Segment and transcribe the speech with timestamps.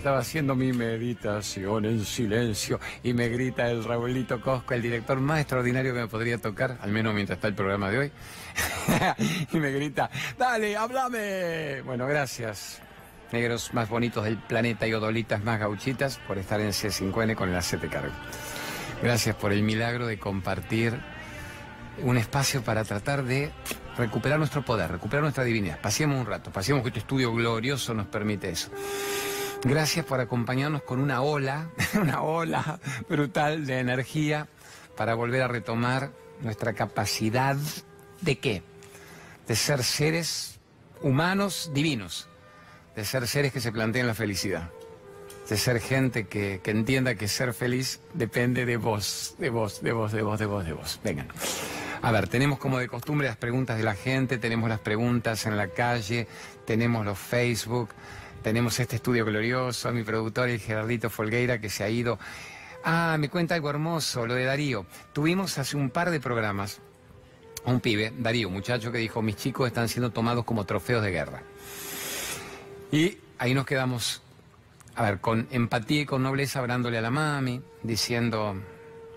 [0.00, 5.40] Estaba haciendo mi meditación en silencio y me grita el Raulito Cosco, el director más
[5.40, 8.12] extraordinario que me podría tocar, al menos mientras está el programa de hoy.
[9.52, 11.82] y me grita, dale, háblame.
[11.82, 12.80] Bueno, gracias,
[13.30, 17.56] negros más bonitos del planeta y odolitas más gauchitas, por estar en C5N con el
[17.56, 18.14] aceite cargo.
[19.02, 20.98] Gracias por el milagro de compartir
[22.02, 23.50] un espacio para tratar de
[23.98, 25.78] recuperar nuestro poder, recuperar nuestra divinidad.
[25.78, 28.70] Pasemos un rato, pasemos que este estudio glorioso nos permite eso.
[29.62, 31.68] Gracias por acompañarnos con una ola,
[32.00, 34.48] una ola brutal de energía
[34.96, 37.56] para volver a retomar nuestra capacidad
[38.22, 38.62] de qué?
[39.46, 40.58] De ser seres
[41.02, 42.28] humanos divinos,
[42.96, 44.70] de ser seres que se planteen la felicidad,
[45.48, 49.92] de ser gente que, que entienda que ser feliz depende de vos, de vos, de
[49.92, 51.00] vos, de vos, de vos, de vos.
[51.04, 51.28] Vengan.
[52.00, 55.58] A ver, tenemos como de costumbre las preguntas de la gente, tenemos las preguntas en
[55.58, 56.26] la calle,
[56.64, 57.90] tenemos los Facebook.
[58.42, 62.18] Tenemos este estudio glorioso, a mi productor, el Gerardito Folgueira, que se ha ido.
[62.82, 64.86] Ah, me cuenta algo hermoso, lo de Darío.
[65.12, 66.80] Tuvimos hace un par de programas
[67.66, 71.42] un pibe, Darío, muchacho que dijo, mis chicos están siendo tomados como trofeos de guerra.
[72.90, 74.22] Y ahí nos quedamos,
[74.94, 78.56] a ver, con empatía y con nobleza hablándole a la mami, diciendo,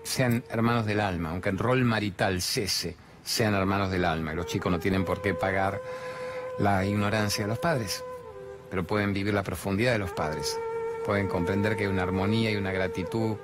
[0.02, 4.34] sean hermanos del alma, aunque el rol marital cese, sean hermanos del alma.
[4.34, 5.80] Y los chicos no tienen por qué pagar
[6.58, 8.04] la ignorancia de los padres
[8.74, 10.58] pero pueden vivir la profundidad de los padres.
[11.06, 13.36] Pueden comprender que hay una armonía y una gratitud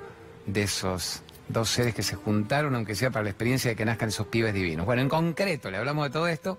[0.45, 4.09] de esos dos seres que se juntaron, aunque sea para la experiencia de que nazcan
[4.09, 4.87] esos pibes divinos.
[4.87, 6.59] Bueno, en concreto, le hablamos de todo esto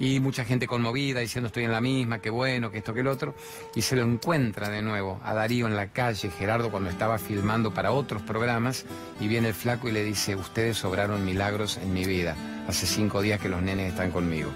[0.00, 3.06] y mucha gente conmovida diciendo estoy en la misma, qué bueno, que esto, que el
[3.06, 3.36] otro,
[3.76, 7.72] y se lo encuentra de nuevo a Darío en la calle, Gerardo cuando estaba filmando
[7.72, 8.84] para otros programas,
[9.20, 12.34] y viene el flaco y le dice, ustedes sobraron milagros en mi vida,
[12.66, 14.50] hace cinco días que los nenes están conmigo.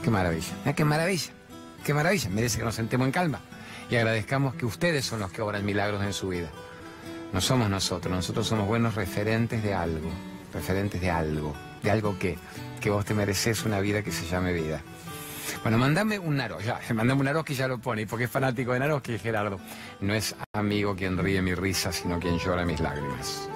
[0.00, 0.74] Qué maravilla, ¿eh?
[0.76, 1.35] qué maravilla.
[1.86, 3.38] Qué maravilla, merece que nos sentemos en calma
[3.88, 6.48] y agradezcamos que ustedes son los que obran milagros en su vida.
[7.32, 10.10] No somos nosotros, nosotros somos buenos referentes de algo,
[10.52, 12.38] referentes de algo, de algo que,
[12.80, 14.82] que vos te mereces una vida que se llame vida.
[15.62, 18.80] Bueno, mandame un Naroski, ya, mandame un Naroski ya lo pone, porque es fanático de
[18.80, 19.60] Naroski, Gerardo.
[20.00, 23.48] No es amigo quien ríe mi risa, sino quien llora mis lágrimas.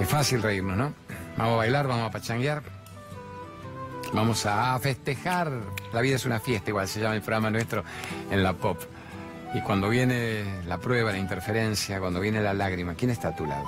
[0.00, 0.94] Es fácil reírnos, ¿no?
[1.36, 2.77] Vamos a bailar, vamos a pachanguear.
[4.12, 5.50] Vamos a festejar.
[5.92, 7.84] La vida es una fiesta, igual se llama el programa nuestro
[8.30, 8.78] en la pop.
[9.54, 13.46] Y cuando viene la prueba, la interferencia, cuando viene la lágrima, ¿quién está a tu
[13.46, 13.64] lado?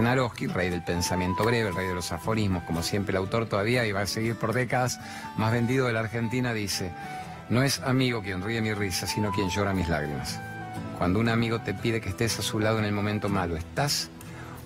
[0.00, 3.86] Naroski, rey del pensamiento breve, el rey de los aforismos, como siempre el autor todavía,
[3.86, 4.98] y va a seguir por décadas,
[5.36, 6.92] más vendido de la Argentina, dice,
[7.50, 10.40] no es amigo quien ríe mi risa, sino quien llora mis lágrimas.
[10.98, 14.10] Cuando un amigo te pide que estés a su lado en el momento malo, ¿estás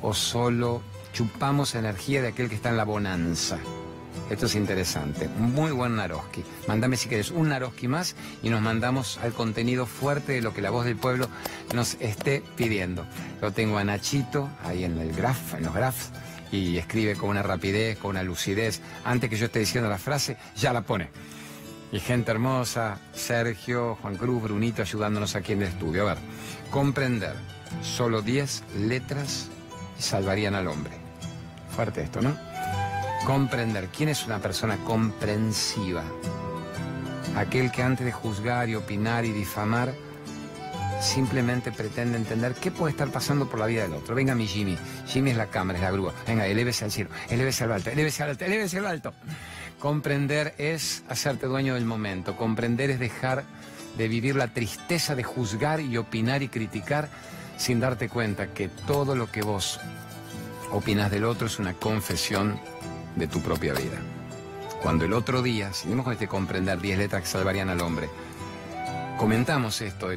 [0.01, 0.81] o solo
[1.13, 3.59] chupamos energía de aquel que está en la bonanza?
[4.31, 5.29] Esto es interesante.
[5.29, 6.45] Muy buen Naroski.
[6.69, 8.15] Mándame si quieres un Naroski más
[8.45, 11.29] y nos mandamos al contenido fuerte de lo que la voz del pueblo
[11.75, 13.05] nos esté pidiendo.
[13.43, 16.11] Lo tengo a Nachito ahí en el graph, en los graphs,
[16.53, 18.81] y escribe con una rapidez, con una lucidez.
[19.05, 21.11] Antes que yo esté diciendo la frase, ya la pone.
[21.91, 26.03] Y gente hermosa, Sergio, Juan Cruz, Brunito ayudándonos aquí en el estudio.
[26.03, 26.19] A ver,
[26.71, 27.35] comprender.
[27.83, 29.49] Solo 10 letras
[29.99, 30.93] salvarían al hombre.
[31.75, 32.50] Fuerte esto, ¿no?
[33.25, 33.89] Comprender.
[33.89, 36.03] ¿Quién es una persona comprensiva?
[37.37, 39.93] Aquel que antes de juzgar y opinar y difamar,
[41.01, 44.15] simplemente pretende entender qué puede estar pasando por la vida del otro.
[44.15, 44.77] Venga mi Jimmy.
[45.07, 46.13] Jimmy es la cámara, es la grúa.
[46.27, 49.15] Venga, elévese al cielo, elévese al alto, elévese al alto, elévese al alto.
[49.79, 52.37] Comprender es hacerte dueño del momento.
[52.37, 53.45] Comprender es dejar
[53.97, 57.09] de vivir la tristeza de juzgar y opinar y criticar
[57.57, 59.81] sin darte cuenta que todo lo que vos
[60.71, 62.61] opinas del otro es una confesión
[63.17, 63.99] de tu propia vida.
[64.83, 68.09] Cuando el otro día, seguimos con este comprender 10 letras que salvarían al hombre,
[69.19, 70.09] comentamos esto,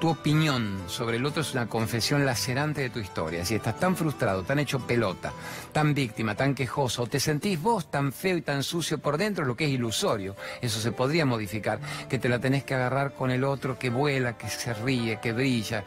[0.00, 3.44] tu opinión sobre el otro es una confesión lacerante de tu historia.
[3.44, 5.32] Si estás tan frustrado, tan hecho pelota,
[5.72, 9.44] tan víctima, tan quejoso, o te sentís vos tan feo y tan sucio por dentro,
[9.44, 13.30] lo que es ilusorio, eso se podría modificar, que te la tenés que agarrar con
[13.30, 15.84] el otro que vuela, que se ríe, que brilla,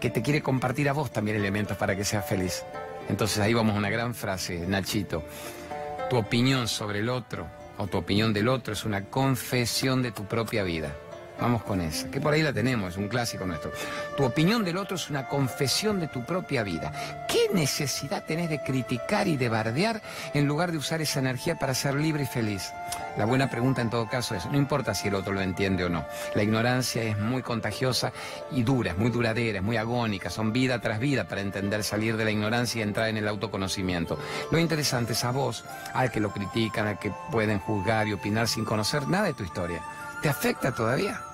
[0.00, 2.64] que te quiere compartir a vos también elementos para que seas feliz.
[3.08, 5.22] Entonces ahí vamos a una gran frase, Nachito
[6.08, 7.46] tu opinión sobre el otro
[7.78, 10.94] o tu opinión del otro es una confesión de tu propia vida.
[11.40, 13.70] Vamos con esa, que por ahí la tenemos, un clásico nuestro.
[14.16, 17.26] Tu opinión del otro es una confesión de tu propia vida.
[17.28, 20.00] ¿Qué necesidad tenés de criticar y de bardear
[20.32, 22.72] en lugar de usar esa energía para ser libre y feliz?
[23.18, 25.90] La buena pregunta en todo caso es, no importa si el otro lo entiende o
[25.90, 26.06] no.
[26.34, 28.12] La ignorancia es muy contagiosa
[28.50, 32.16] y dura, es muy duradera, es muy agónica, son vida tras vida para entender salir
[32.16, 34.18] de la ignorancia y entrar en el autoconocimiento.
[34.50, 38.48] Lo interesante es a vos, al que lo critican, al que pueden juzgar y opinar
[38.48, 39.82] sin conocer nada de tu historia.
[40.22, 41.25] ¿Te afecta todavía?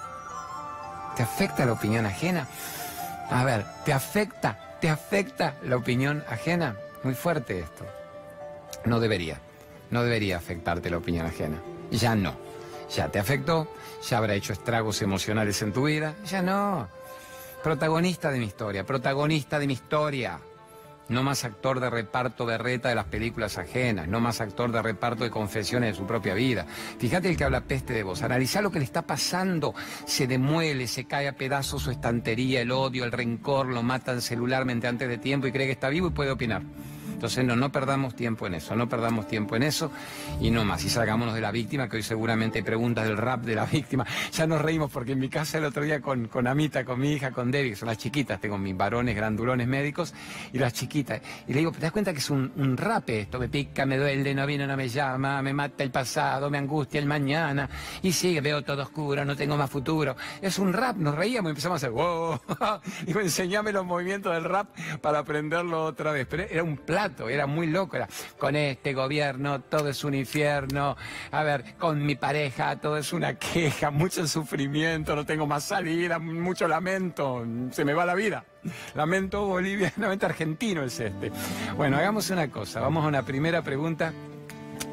[1.16, 2.46] ¿Te afecta la opinión ajena?
[3.30, 4.78] A ver, ¿te afecta?
[4.80, 6.76] ¿Te afecta la opinión ajena?
[7.02, 7.86] Muy fuerte esto.
[8.84, 9.38] No debería.
[9.90, 11.58] No debería afectarte la opinión ajena.
[11.90, 12.34] Ya no.
[12.94, 13.68] Ya te afectó,
[14.08, 16.14] ya habrá hecho estragos emocionales en tu vida.
[16.26, 16.88] Ya no.
[17.62, 20.38] Protagonista de mi historia, protagonista de mi historia.
[21.12, 25.24] No más actor de reparto berreta de las películas ajenas, no más actor de reparto
[25.24, 26.64] de confesiones de su propia vida.
[26.98, 29.74] Fíjate el que habla peste de vos, analiza lo que le está pasando,
[30.06, 34.86] se demuele, se cae a pedazos su estantería, el odio, el rencor, lo matan celularmente
[34.86, 36.62] antes de tiempo y cree que está vivo y puede opinar.
[37.22, 39.92] Entonces no, no perdamos tiempo en eso, no perdamos tiempo en eso
[40.40, 40.84] y no más.
[40.84, 44.04] Y salgámonos de la víctima, que hoy seguramente hay preguntas del rap de la víctima.
[44.32, 47.12] Ya nos reímos porque en mi casa el otro día con, con Amita, con mi
[47.12, 50.12] hija, con Debbie, que son las chiquitas, tengo mis varones grandulones médicos
[50.52, 51.22] y las chiquitas.
[51.46, 53.38] Y le digo, ¿te das cuenta que es un, un rap esto?
[53.38, 56.98] Me pica, me duele, no vino, no me llama, me mata el pasado, me angustia
[56.98, 57.70] el mañana.
[58.02, 60.16] Y sigue, veo todo oscuro, no tengo más futuro.
[60.40, 62.40] Es un rap, nos reíamos y empezamos a hacer, wow.
[63.06, 66.26] Digo, enseñame los movimientos del rap para aprenderlo otra vez.
[66.28, 70.96] Pero era un plato era muy loco, era con este gobierno todo es un infierno,
[71.30, 76.18] a ver, con mi pareja todo es una queja, mucho sufrimiento, no tengo más salida,
[76.18, 78.44] mucho lamento, se me va la vida.
[78.94, 81.32] Lamento bolivianamente argentino es este.
[81.76, 84.12] Bueno, hagamos una cosa, vamos a una primera pregunta.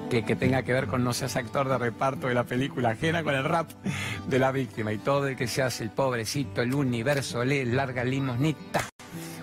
[0.09, 3.23] Que, que, tenga que ver con no seas actor de reparto de la película ajena
[3.23, 3.69] con el rap
[4.27, 8.81] de la víctima y todo el que seas el pobrecito, el universo, le larga limosnita.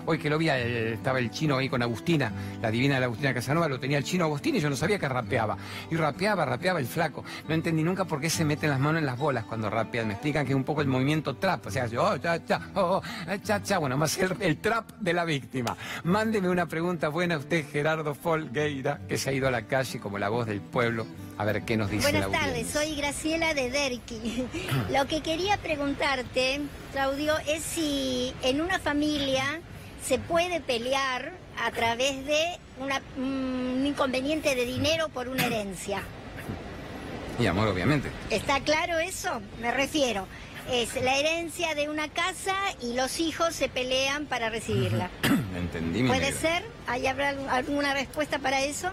[0.09, 2.31] Hoy que lo vi, estaba el chino ahí con Agustina,
[2.61, 4.97] la divina de la Agustina Casanova, lo tenía el chino Agustín y yo no sabía
[4.97, 5.57] que rapeaba.
[5.91, 7.25] Y rapeaba, rapeaba el flaco.
[7.45, 10.07] No entendí nunca por qué se meten las manos en las bolas cuando rapean.
[10.07, 11.65] Me explican que es un poco el movimiento trap.
[11.65, 13.79] O sea, yo, oh, cha, cha, oh, oh, cha, cha.
[13.79, 15.75] Bueno, más el, el trap de la víctima.
[16.05, 19.99] Mándeme una pregunta buena a usted, Gerardo Folgueira, que se ha ido a la calle
[19.99, 21.05] como la voz del pueblo.
[21.37, 24.45] A ver qué nos dice Buenas tardes, soy Graciela de Derqui.
[24.89, 26.61] Lo que quería preguntarte,
[26.93, 29.59] Claudio, es si en una familia
[30.07, 32.57] se puede pelear a través de
[33.17, 36.01] un inconveniente de dinero por una herencia.
[37.39, 38.09] Y amor, obviamente.
[38.29, 39.41] ¿Está claro eso?
[39.61, 40.25] Me refiero.
[40.71, 45.09] Es la herencia de una casa y los hijos se pelean para recibirla.
[45.55, 46.03] Entendí.
[46.03, 46.63] ¿Puede ser?
[46.87, 48.91] ¿Hay habrá alguna respuesta para eso?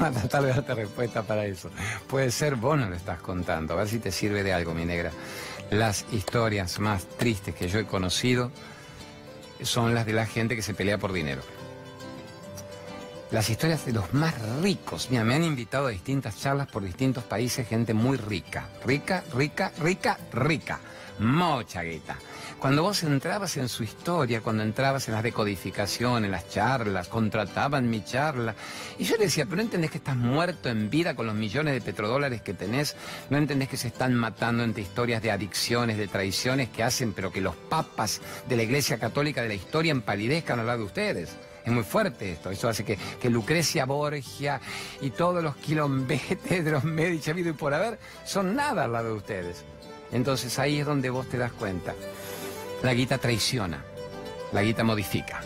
[0.00, 1.70] a tratar de darte respuesta para eso.
[2.08, 3.74] Puede ser, vos no lo estás contando.
[3.74, 5.12] A ver si te sirve de algo, mi negra.
[5.70, 8.50] Las historias más tristes que yo he conocido
[9.62, 11.42] son las de la gente que se pelea por dinero.
[13.30, 15.08] Las historias de los más ricos.
[15.10, 18.68] Mira, me han invitado a distintas charlas por distintos países, gente muy rica.
[18.86, 20.78] Rica, rica, rica, rica.
[21.18, 22.16] Mucha guita.
[22.64, 27.90] Cuando vos entrabas en su historia, cuando entrabas en las decodificaciones, en las charlas, contrataban
[27.90, 28.54] mi charla.
[28.98, 31.74] Y yo le decía, pero no entendés que estás muerto en vida con los millones
[31.74, 32.96] de petrodólares que tenés,
[33.28, 37.30] no entendés que se están matando entre historias de adicciones, de traiciones que hacen, pero
[37.30, 41.36] que los papas de la Iglesia Católica de la historia empalidezcan al lado de ustedes.
[41.66, 42.50] Es muy fuerte esto.
[42.50, 44.58] Eso hace que, que Lucrecia Borgia
[45.02, 49.08] y todos los quilombetes de los Medici habido y por haber son nada al lado
[49.08, 49.64] de ustedes.
[50.12, 51.92] Entonces ahí es donde vos te das cuenta.
[52.84, 53.82] La guita traiciona,
[54.52, 55.40] la guita modifica.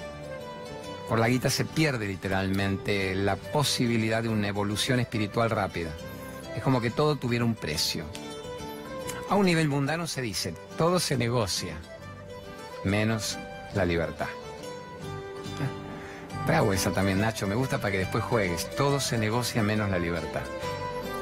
[1.08, 5.90] Por la guita se pierde literalmente la posibilidad de una evolución espiritual rápida.
[6.56, 8.06] Es como que todo tuviera un precio.
[9.30, 11.76] A un nivel mundano se dice, todo se negocia,
[12.82, 13.38] menos
[13.72, 14.26] la libertad.
[16.44, 18.68] Trago esa también, Nacho, me gusta para que después juegues.
[18.74, 20.42] Todo se negocia menos la libertad.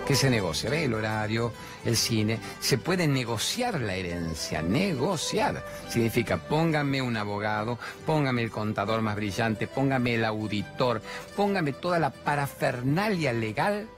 [0.06, 0.70] ¿Qué se negocia?
[0.70, 0.84] ¿Ve?
[0.84, 1.52] El horario,
[1.84, 2.38] el cine.
[2.60, 4.62] Se puede negociar la herencia.
[4.62, 5.64] Negociar.
[5.88, 11.02] Significa póngame un abogado, póngame el contador más brillante, póngame el auditor,
[11.34, 13.88] póngame toda la parafernalia legal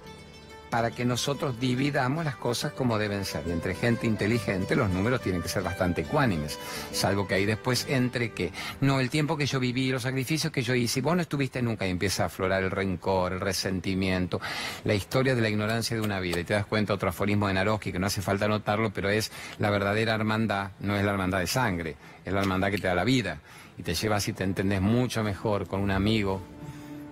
[0.70, 3.44] para que nosotros dividamos las cosas como deben ser.
[3.46, 6.58] Y entre gente inteligente los números tienen que ser bastante ecuánimes,
[6.92, 10.62] salvo que ahí después entre que, no, el tiempo que yo viví, los sacrificios que
[10.62, 14.40] yo hice, vos no estuviste nunca y empieza a aflorar el rencor, el resentimiento,
[14.84, 16.40] la historia de la ignorancia de una vida.
[16.40, 19.30] Y te das cuenta otro aforismo de Naroski, que no hace falta notarlo, pero es
[19.58, 22.94] la verdadera hermandad, no es la hermandad de sangre, es la hermandad que te da
[22.94, 23.40] la vida.
[23.78, 26.42] Y te llevas y te entendés mucho mejor con un amigo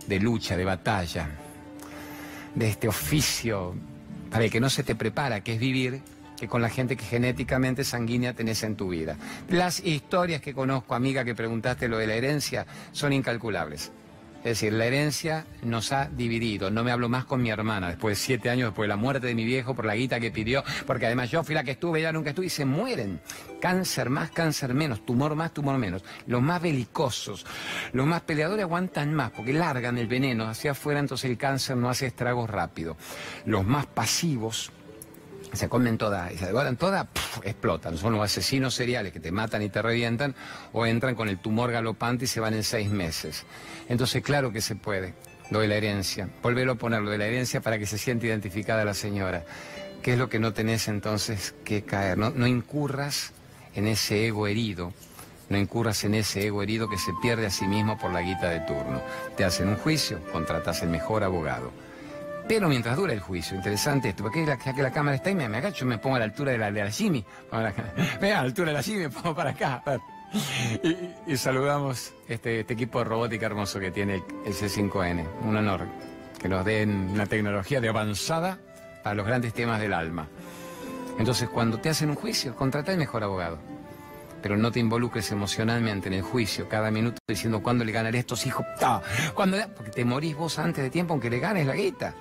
[0.08, 1.45] de lucha, de batalla,
[2.56, 3.74] de este oficio
[4.30, 6.00] para el que no se te prepara, que es vivir,
[6.36, 9.16] que con la gente que genéticamente sanguínea tenés en tu vida.
[9.48, 13.92] Las historias que conozco, amiga, que preguntaste lo de la herencia, son incalculables.
[14.46, 16.70] Es decir, la herencia nos ha dividido.
[16.70, 19.26] No me hablo más con mi hermana después de siete años, después de la muerte
[19.26, 21.98] de mi viejo, por la guita que pidió, porque además yo fui la que estuve,
[21.98, 23.20] ella nunca estuve, y se mueren.
[23.60, 26.04] Cáncer más, cáncer menos, tumor más, tumor menos.
[26.28, 27.44] Los más belicosos,
[27.92, 31.90] los más peleadores aguantan más, porque largan el veneno hacia afuera, entonces el cáncer no
[31.90, 32.96] hace estragos rápido.
[33.46, 34.70] Los más pasivos
[35.56, 37.06] se comen todas y se devoran todas,
[37.42, 37.96] explotan.
[37.98, 40.34] Son los asesinos seriales que te matan y te revientan
[40.72, 43.44] o entran con el tumor galopante y se van en seis meses.
[43.88, 45.14] Entonces, claro que se puede.
[45.50, 46.28] Lo de la herencia.
[46.42, 49.44] Volverlo a poner lo de la herencia para que se sienta identificada la señora.
[50.02, 52.18] ¿Qué es lo que no tenés entonces que caer?
[52.18, 53.32] No, no incurras
[53.74, 54.92] en ese ego herido.
[55.48, 58.48] No incurras en ese ego herido que se pierde a sí mismo por la guita
[58.50, 59.00] de turno.
[59.36, 61.70] Te hacen un juicio, contratas el mejor abogado.
[62.48, 65.44] Pero mientras dura el juicio, interesante esto, porque la, que la cámara está y me,
[65.44, 67.24] agacho y me pongo a la altura de la, de la Jimmy.
[67.50, 67.72] a
[68.20, 69.82] la altura de la Jimmy, me pongo para acá.
[71.26, 75.24] Y, saludamos este, este, equipo de robótica hermoso que tiene el, C5N.
[75.44, 75.86] Un honor
[76.40, 78.58] que nos den una tecnología de avanzada
[79.02, 80.28] para los grandes temas del alma.
[81.18, 83.58] Entonces, cuando te hacen un juicio, contrata el mejor abogado.
[84.42, 88.46] Pero no te involucres emocionalmente en el juicio cada minuto diciendo cuándo le ganaré estos
[88.46, 88.64] hijos.
[89.34, 89.56] ¿Cuándo?
[89.74, 92.14] Porque te morís vos antes de tiempo aunque le ganes la guita.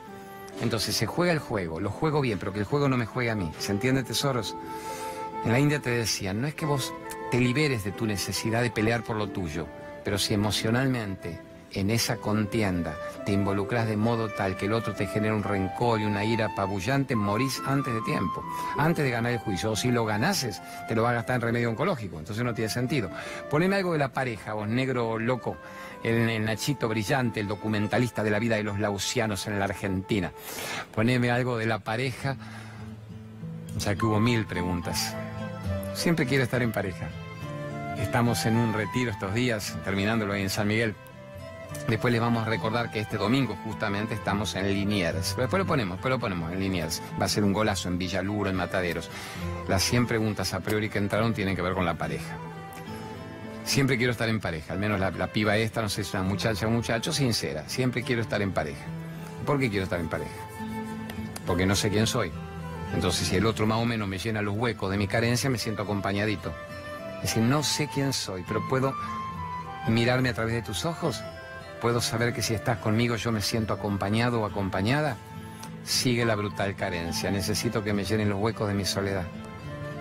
[0.62, 3.30] Entonces se juega el juego, lo juego bien, pero que el juego no me juegue
[3.30, 3.52] a mí.
[3.60, 4.56] ¿Se entiende, tesoros?
[5.44, 6.94] En la India te decían, no es que vos
[7.30, 9.68] te liberes de tu necesidad de pelear por lo tuyo,
[10.04, 11.40] pero si emocionalmente
[11.76, 12.96] en esa contienda
[13.26, 16.48] te involucras de modo tal que el otro te genera un rencor y una ira
[16.48, 18.44] apabullante, morís antes de tiempo,
[18.78, 19.72] antes de ganar el juicio.
[19.72, 22.70] O si lo ganases, te lo va a gastar en remedio oncológico, entonces no tiene
[22.70, 23.10] sentido.
[23.50, 25.58] Poneme algo de la pareja, vos negro loco,
[26.04, 30.32] el, Nachito Brillante, el documentalista de la vida de los lausianos en la Argentina.
[30.94, 32.38] Poneme algo de la pareja,
[33.78, 35.16] sea que hubo mil preguntas.
[35.94, 37.10] Siempre quiero estar en pareja.
[37.98, 40.96] Estamos en un retiro estos días, terminándolo en San Miguel.
[41.88, 45.36] Después les vamos a recordar que este domingo justamente estamos en Liniers.
[45.38, 47.02] Después lo ponemos, después lo ponemos en Liniers.
[47.20, 49.10] Va a ser un golazo en Villaluro, en Mataderos.
[49.68, 52.38] Las 100 preguntas a priori que entraron tienen que ver con la pareja.
[53.66, 56.22] Siempre quiero estar en pareja, al menos la, piba esta, no sé si es una
[56.24, 57.68] muchacha o un muchacho, sincera.
[57.68, 58.86] Siempre quiero estar en pareja.
[59.44, 60.32] ¿Por qué quiero estar en pareja?
[61.48, 62.32] Porque no sé quién soy.
[62.94, 65.58] Entonces, si el otro más o menos me llena los huecos de mi carencia, me
[65.58, 66.54] siento acompañadito.
[67.18, 68.94] Es decir, no sé quién soy, pero puedo
[69.88, 71.24] mirarme a través de tus ojos.
[71.82, 75.18] Puedo saber que si estás conmigo yo me siento acompañado o acompañada.
[75.84, 77.32] Sigue la brutal carencia.
[77.32, 79.26] Necesito que me llenen los huecos de mi soledad.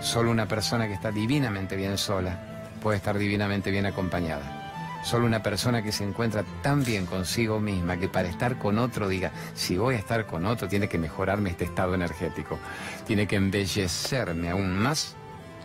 [0.00, 2.53] Solo una persona que está divinamente bien sola
[2.84, 5.00] puede estar divinamente bien acompañada.
[5.02, 9.08] Solo una persona que se encuentra tan bien consigo misma que para estar con otro
[9.08, 12.58] diga, si voy a estar con otro, tiene que mejorarme este estado energético,
[13.06, 15.16] tiene que embellecerme aún más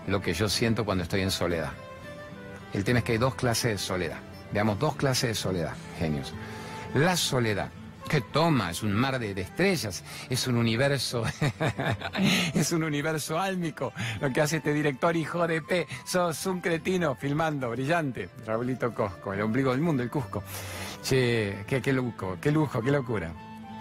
[0.07, 1.73] lo que yo siento cuando estoy en soledad.
[2.71, 4.19] El tema es que hay dos clases de soledad.
[4.53, 6.33] Veamos dos clases de soledad, genios.
[6.93, 7.69] La soledad
[8.09, 11.23] que toma, es un mar de, estrellas, es un universo,
[12.53, 13.93] es un universo álmico.
[14.19, 18.29] Lo que hace este director hijo de P, sos un cretino filmando, brillante.
[18.45, 20.43] Raulito Cosco, el ombligo del mundo, el Cusco.
[21.03, 23.31] Che, qué, lujo, qué lujo, qué locura.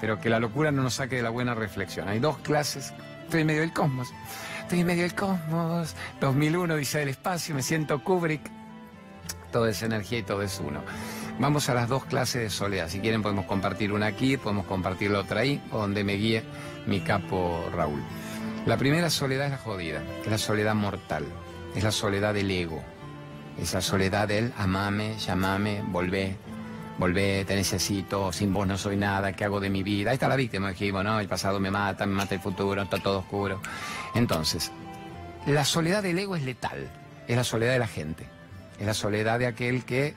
[0.00, 2.06] Pero que la locura no nos saque de la buena reflexión.
[2.06, 2.92] Hay dos clases,
[3.25, 4.12] estoy en medio del cosmos.
[4.61, 5.97] Estoy en medio del cosmos.
[6.20, 8.42] 2001 dice el espacio, me siento Kubrick.
[9.50, 10.82] Todo es energía y todo es uno.
[11.40, 12.88] Vamos a las dos clases de soledad.
[12.88, 16.42] Si quieren podemos compartir una aquí, podemos compartir la otra ahí, o donde me guíe
[16.87, 18.02] mi capo Raúl.
[18.66, 21.25] La primera soledad es la jodida, es la soledad mortal,
[21.76, 22.83] es la soledad del ego,
[23.57, 26.37] es la soledad del amame, llamame, volvé,
[26.99, 30.11] volvé, te necesito, sin vos no soy nada, ¿qué hago de mi vida?
[30.11, 31.21] Ahí está la víctima, dijimos, ¿no?
[31.21, 33.61] El pasado me mata, me mata el futuro, está todo oscuro.
[34.16, 34.73] Entonces,
[35.47, 36.90] la soledad del ego es letal,
[37.28, 38.26] es la soledad de la gente,
[38.80, 40.16] es la soledad de aquel que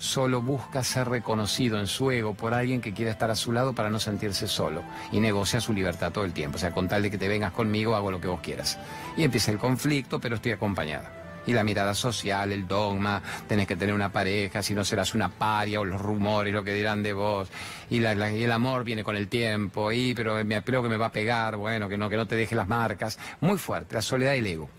[0.00, 3.74] solo busca ser reconocido en su ego por alguien que quiere estar a su lado
[3.74, 6.56] para no sentirse solo y negocia su libertad todo el tiempo.
[6.56, 8.78] O sea, con tal de que te vengas conmigo, hago lo que vos quieras.
[9.16, 11.12] Y empieza el conflicto, pero estoy acompañada.
[11.46, 15.28] Y la mirada social, el dogma, tenés que tener una pareja, si no serás una
[15.28, 17.50] paria, o los rumores, lo que dirán de vos.
[17.90, 21.12] Y, el amor viene con el tiempo, y pero me creo que me va a
[21.12, 23.18] pegar, bueno, que no, que no te deje las marcas.
[23.40, 24.70] Muy fuerte, la soledad del ego.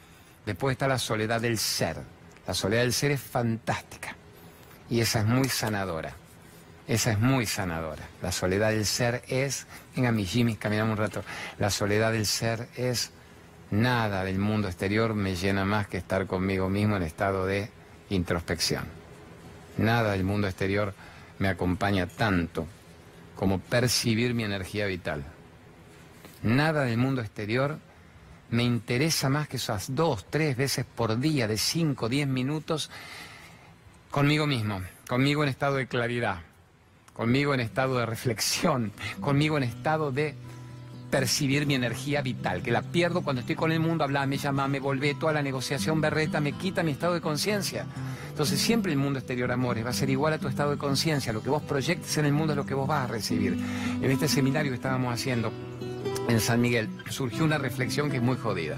[0.47, 1.97] Después está la soledad del ser.
[2.47, 4.15] La soledad del ser es fantástica
[4.91, 6.13] y esa es muy sanadora.
[6.85, 8.03] Esa es muy sanadora.
[8.21, 11.23] La soledad del ser es, venga mi Jimmy, caminamos un rato,
[11.57, 13.11] la soledad del ser es
[13.71, 17.71] nada del mundo exterior me llena más que estar conmigo mismo en estado de
[18.09, 18.83] introspección.
[19.77, 20.93] Nada del mundo exterior
[21.39, 22.67] me acompaña tanto
[23.37, 25.23] como percibir mi energía vital.
[26.43, 27.79] Nada del mundo exterior
[28.49, 32.89] me interesa más que esas dos, tres veces por día de cinco, diez minutos
[34.11, 36.41] Conmigo mismo, conmigo en estado de claridad,
[37.13, 38.91] conmigo en estado de reflexión,
[39.21, 40.35] conmigo en estado de
[41.09, 44.81] percibir mi energía vital, que la pierdo cuando estoy con el mundo, me llama, me
[44.81, 47.85] volvé, toda la negociación berreta me quita mi estado de conciencia.
[48.27, 51.31] Entonces siempre el mundo exterior, amores, va a ser igual a tu estado de conciencia,
[51.31, 53.57] lo que vos proyectes en el mundo es lo que vos vas a recibir.
[54.01, 55.53] En este seminario que estábamos haciendo,
[56.27, 58.77] en San Miguel, surgió una reflexión que es muy jodida.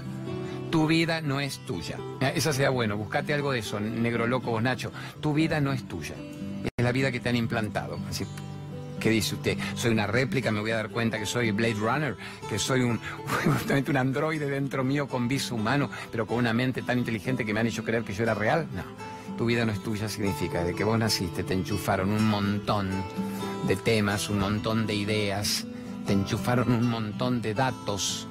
[0.74, 1.96] Tu vida no es tuya.
[2.20, 4.90] Eh, esa sea bueno, buscate algo de eso, negro loco vos Nacho.
[5.20, 6.16] Tu vida no es tuya.
[6.64, 7.96] Es la vida que te han implantado.
[8.10, 8.26] Así,
[8.98, 9.56] ¿Qué dice usted?
[9.76, 10.50] ¿Soy una réplica?
[10.50, 12.16] ¿Me voy a dar cuenta que soy Blade Runner?
[12.48, 12.98] ¿Que soy un,
[13.44, 17.54] justamente un androide dentro mío con viso humano, pero con una mente tan inteligente que
[17.54, 18.66] me han hecho creer que yo era real?
[18.74, 18.82] No.
[19.36, 22.90] Tu vida no es tuya significa, de que vos naciste te enchufaron un montón
[23.68, 25.66] de temas, un montón de ideas,
[26.04, 28.26] te enchufaron un montón de datos,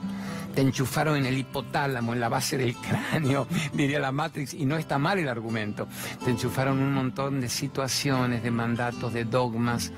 [0.54, 4.78] te enchufaron en el hipotálamo, en la base del cráneo, diría la Matrix, y no
[4.78, 5.88] está mal el argumento.
[6.24, 9.92] Te enchufaron un montón de situaciones, de mandatos, de dogmas,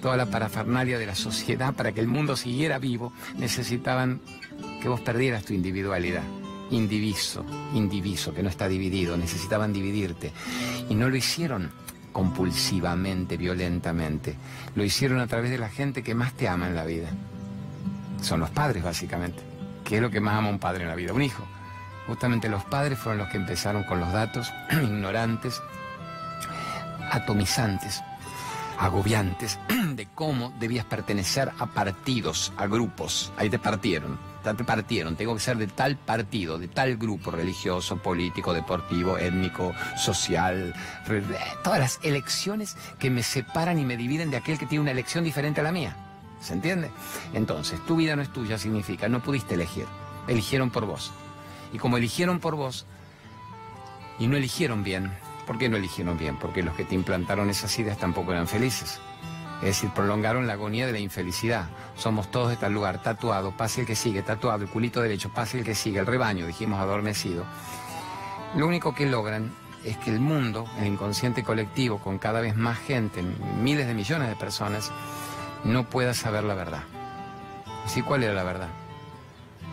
[0.00, 4.20] toda la parafernalia de la sociedad para que el mundo siguiera vivo, necesitaban
[4.80, 6.22] que vos perdieras tu individualidad.
[6.70, 10.32] Indiviso, indiviso, que no está dividido, necesitaban dividirte.
[10.88, 11.70] Y no lo hicieron
[12.12, 14.36] compulsivamente, violentamente.
[14.74, 17.08] Lo hicieron a través de la gente que más te ama en la vida.
[18.20, 19.47] Son los padres, básicamente.
[19.88, 21.14] ¿Qué es lo que más ama un padre en la vida?
[21.14, 21.42] Un hijo.
[22.06, 25.62] Justamente los padres fueron los que empezaron con los datos ignorantes,
[27.10, 28.02] atomizantes,
[28.78, 29.58] agobiantes,
[29.94, 33.32] de cómo debías pertenecer a partidos, a grupos.
[33.38, 35.16] Ahí te partieron, te partieron.
[35.16, 40.74] Tengo que ser de tal partido, de tal grupo religioso, político, deportivo, étnico, social.
[41.64, 45.24] Todas las elecciones que me separan y me dividen de aquel que tiene una elección
[45.24, 46.07] diferente a la mía.
[46.40, 46.90] ¿Se entiende?
[47.34, 49.86] Entonces, tu vida no es tuya significa, no pudiste elegir,
[50.26, 51.12] eligieron por vos.
[51.72, 52.86] Y como eligieron por vos,
[54.18, 55.12] y no eligieron bien,
[55.46, 56.36] ¿por qué no eligieron bien?
[56.36, 59.00] Porque los que te implantaron esas ideas tampoco eran felices.
[59.60, 61.68] Es decir, prolongaron la agonía de la infelicidad.
[61.96, 65.58] Somos todos de tal lugar, tatuado, pase el que sigue, tatuado, el culito derecho, pase
[65.58, 67.44] el que sigue, el rebaño, dijimos adormecido.
[68.56, 69.52] Lo único que logran
[69.84, 73.22] es que el mundo, el inconsciente colectivo, con cada vez más gente,
[73.60, 74.92] miles de millones de personas,
[75.64, 76.82] no pueda saber la verdad.
[77.86, 78.68] ¿Sí cuál era la verdad?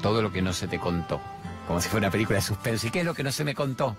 [0.02, 1.20] Todo lo que no se te contó.
[1.68, 2.88] Como si fuera una película de suspenso.
[2.88, 3.96] ¿Y qué es lo que no se me contó?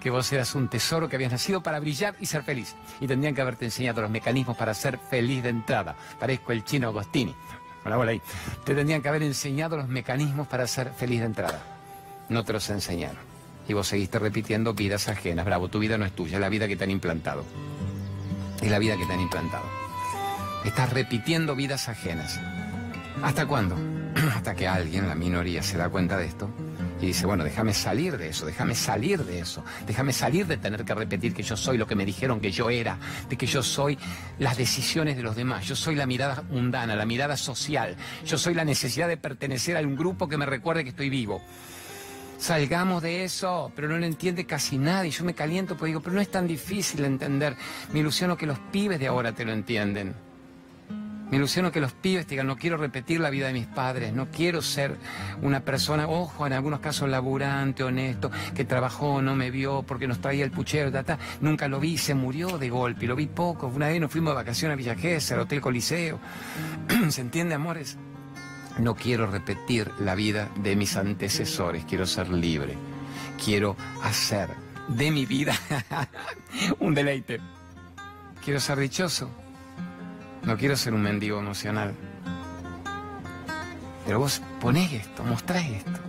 [0.00, 2.74] Que vos eras un tesoro que habías nacido para brillar y ser feliz.
[3.00, 5.94] Y tendrían que haberte enseñado los mecanismos para ser feliz de entrada.
[6.18, 7.34] Parezco el chino Agostini.
[7.84, 8.22] Hola, hola ahí.
[8.64, 11.62] Te tendrían que haber enseñado los mecanismos para ser feliz de entrada.
[12.28, 13.18] No te los enseñaron.
[13.68, 15.44] Y vos seguiste repitiendo vidas ajenas.
[15.44, 17.44] Bravo, tu vida no es tuya, es la vida que te han implantado.
[18.60, 19.81] Es la vida que te han implantado.
[20.64, 22.40] Estás repitiendo vidas ajenas.
[23.22, 23.76] ¿Hasta cuándo?
[24.34, 26.50] Hasta que alguien, la minoría, se da cuenta de esto
[27.00, 30.84] y dice, bueno, déjame salir de eso, déjame salir de eso, déjame salir de tener
[30.84, 32.96] que repetir que yo soy lo que me dijeron que yo era,
[33.28, 33.98] de que yo soy
[34.38, 38.54] las decisiones de los demás, yo soy la mirada mundana, la mirada social, yo soy
[38.54, 41.42] la necesidad de pertenecer a un grupo que me recuerde que estoy vivo.
[42.38, 45.10] Salgamos de eso, pero no lo entiende casi nadie.
[45.10, 47.56] Yo me caliento porque digo, pero no es tan difícil de entender.
[47.92, 50.12] Me ilusiono que los pibes de ahora te lo entienden.
[51.32, 54.30] Me ilusiono que los pibes digan, no quiero repetir la vida de mis padres, no
[54.30, 54.98] quiero ser
[55.40, 60.20] una persona, ojo, en algunos casos laburante, honesto, que trabajó, no me vio porque nos
[60.20, 63.88] traía el puchero, ta, nunca lo vi, se murió de golpe, lo vi poco, una
[63.88, 64.94] vez nos fuimos de vacaciones a Villa
[65.30, 66.20] al Hotel Coliseo.
[67.08, 67.96] ¿Se entiende, amores?
[68.78, 72.76] No quiero repetir la vida de mis antecesores, quiero ser libre,
[73.42, 74.50] quiero hacer
[74.88, 75.54] de mi vida
[76.78, 77.40] un deleite,
[78.44, 79.41] quiero ser dichoso
[80.44, 81.94] no quiero ser un mendigo emocional.
[84.04, 86.00] Pero vos ponés esto, mostrás esto.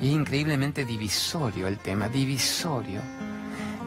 [0.00, 3.00] Y es increíblemente divisorio el tema, divisorio.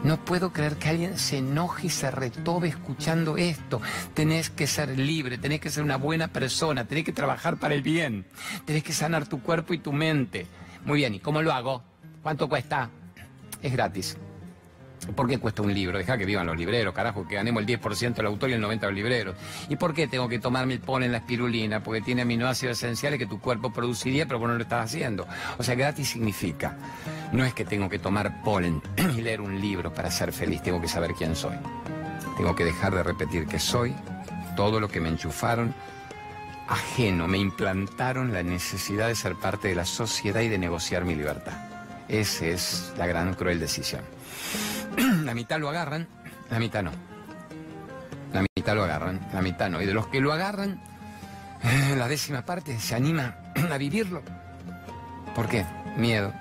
[0.02, 3.80] No puedo creer que alguien se enoje y se retobe escuchando esto.
[4.14, 7.82] Tenés que ser libre, tenés que ser una buena persona, tenés que trabajar para el
[7.82, 8.24] bien,
[8.64, 10.46] tenés que sanar tu cuerpo y tu mente.
[10.86, 11.82] Muy bien, ¿y cómo lo hago?
[12.22, 12.90] ¿Cuánto cuesta?
[13.62, 14.16] Es gratis.
[15.14, 15.98] ¿Por qué cuesta un libro?
[15.98, 18.80] Deja que vivan los libreros, carajo, que ganemos el 10% del autor y el 90%
[18.80, 19.34] del librero.
[19.68, 21.82] ¿Y por qué tengo que tomarme el polen, la espirulina?
[21.82, 25.26] Porque tiene aminoácidos esenciales que tu cuerpo produciría, pero vos no lo estás haciendo.
[25.58, 26.76] O sea, gratis significa,
[27.32, 28.82] no es que tengo que tomar polen
[29.16, 31.56] y leer un libro para ser feliz, tengo que saber quién soy.
[32.36, 33.94] Tengo que dejar de repetir que soy
[34.56, 35.74] todo lo que me enchufaron
[36.70, 41.16] ajeno, me implantaron la necesidad de ser parte de la sociedad y de negociar mi
[41.16, 41.52] libertad.
[42.08, 44.02] Esa es la gran cruel decisión.
[45.24, 46.08] la mitad lo agarran,
[46.50, 46.90] la mitad no.
[48.32, 49.82] La mitad lo agarran, la mitad no.
[49.82, 50.80] Y de los que lo agarran,
[51.62, 53.36] eh, la décima parte se anima
[53.70, 54.22] a vivirlo.
[55.34, 55.64] ¿Por qué?
[55.96, 56.32] Miedo.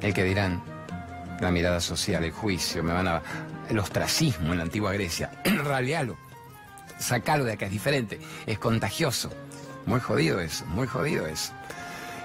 [0.00, 0.62] El que dirán,
[1.40, 3.22] la mirada social, el juicio, me van a...
[3.68, 5.30] El ostracismo en la antigua Grecia.
[5.64, 6.16] Ralealo.
[6.98, 8.20] Sacalo de acá, es diferente.
[8.46, 9.30] Es contagioso.
[9.86, 11.52] Muy jodido eso, muy jodido eso.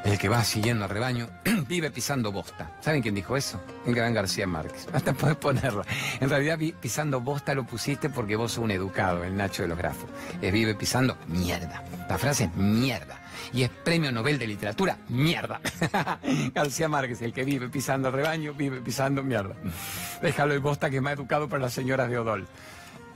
[0.04, 1.30] El que va siguiendo al rebaño
[1.68, 2.72] vive pisando bosta.
[2.82, 3.62] ¿Saben quién dijo eso?
[3.86, 4.88] El gran García Márquez.
[4.94, 5.84] Hasta puedes ponerlo.
[6.20, 9.78] En realidad pisando bosta lo pusiste porque vos sos un educado, el Nacho de los
[9.78, 10.10] grafos.
[10.42, 11.84] Es vive pisando mierda.
[12.10, 13.20] La frase es mierda.
[13.54, 14.98] y es premio Nobel de Literatura.
[15.10, 15.60] ¡Mierda!
[16.54, 19.56] García Márquez, el que vive pisando rebaño, vive pisando mierda.
[20.22, 22.48] Déjalo y bosta que me ha educado para las señoras de Odol.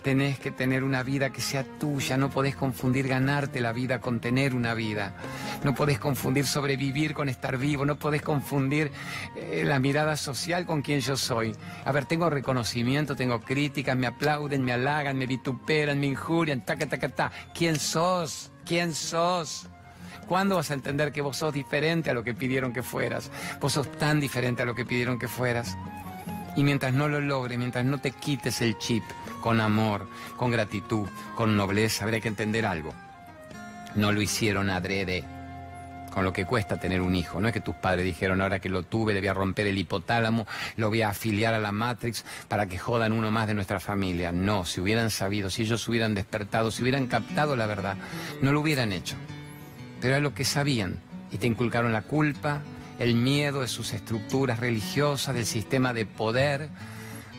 [0.04, 4.20] Tenés que tener una vida que sea tuya, no podés confundir ganarte la vida con
[4.20, 5.14] tener una vida.
[5.64, 8.92] No podés confundir sobrevivir con estar vivo, no podés confundir
[9.36, 11.56] eh, la mirada social con quien yo soy.
[11.86, 16.88] A ver, tengo reconocimiento, tengo críticas, me aplauden, me halagan, me vituperan, me injurian, taca,
[16.88, 17.32] taca, ta.
[17.54, 18.52] ¿Quién sos?
[18.66, 19.68] ¿Quién sos?
[20.28, 23.30] ¿Cuándo vas a entender que vos sos diferente a lo que pidieron que fueras?
[23.60, 25.78] Vos sos tan diferente a lo que pidieron que fueras.
[26.56, 29.04] Y mientras no lo logres, mientras no te quites el chip
[29.42, 32.94] con amor, con gratitud, con nobleza, habría que entender algo.
[33.96, 35.24] No lo hicieron adrede
[36.12, 37.40] con lo que cuesta tener un hijo.
[37.40, 39.78] No es que tus padres dijeron, ahora que lo tuve, le voy a romper el
[39.78, 43.80] hipotálamo, lo voy a afiliar a la Matrix para que jodan uno más de nuestra
[43.80, 44.32] familia.
[44.32, 47.98] No, si hubieran sabido, si ellos hubieran despertado, si hubieran captado la verdad,
[48.42, 49.16] no lo hubieran hecho.
[50.00, 51.00] Pero era lo que sabían
[51.32, 52.62] y te inculcaron la culpa,
[53.02, 56.70] el miedo de sus estructuras religiosas, del sistema de poder,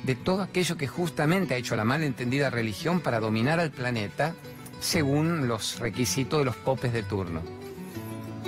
[0.03, 4.35] de todo aquello que justamente ha hecho la malentendida religión para dominar al planeta
[4.81, 7.43] según los requisitos de los popes de turno.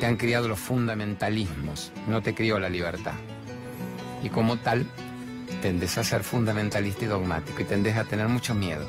[0.00, 3.14] Te han criado los fundamentalismos, no te crió la libertad.
[4.24, 4.84] Y como tal,
[5.62, 8.88] tendes a ser fundamentalista y dogmático y tendes a tener mucho miedo.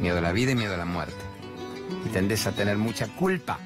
[0.00, 1.24] Miedo a la vida y miedo a la muerte.
[2.06, 3.58] Y tendes a tener mucha culpa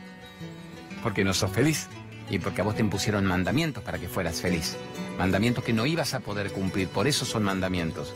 [1.02, 1.88] porque no sos feliz
[2.30, 4.76] y porque a vos te impusieron mandamientos para que fueras feliz.
[5.18, 8.14] Mandamientos que no ibas a poder cumplir, por eso son mandamientos.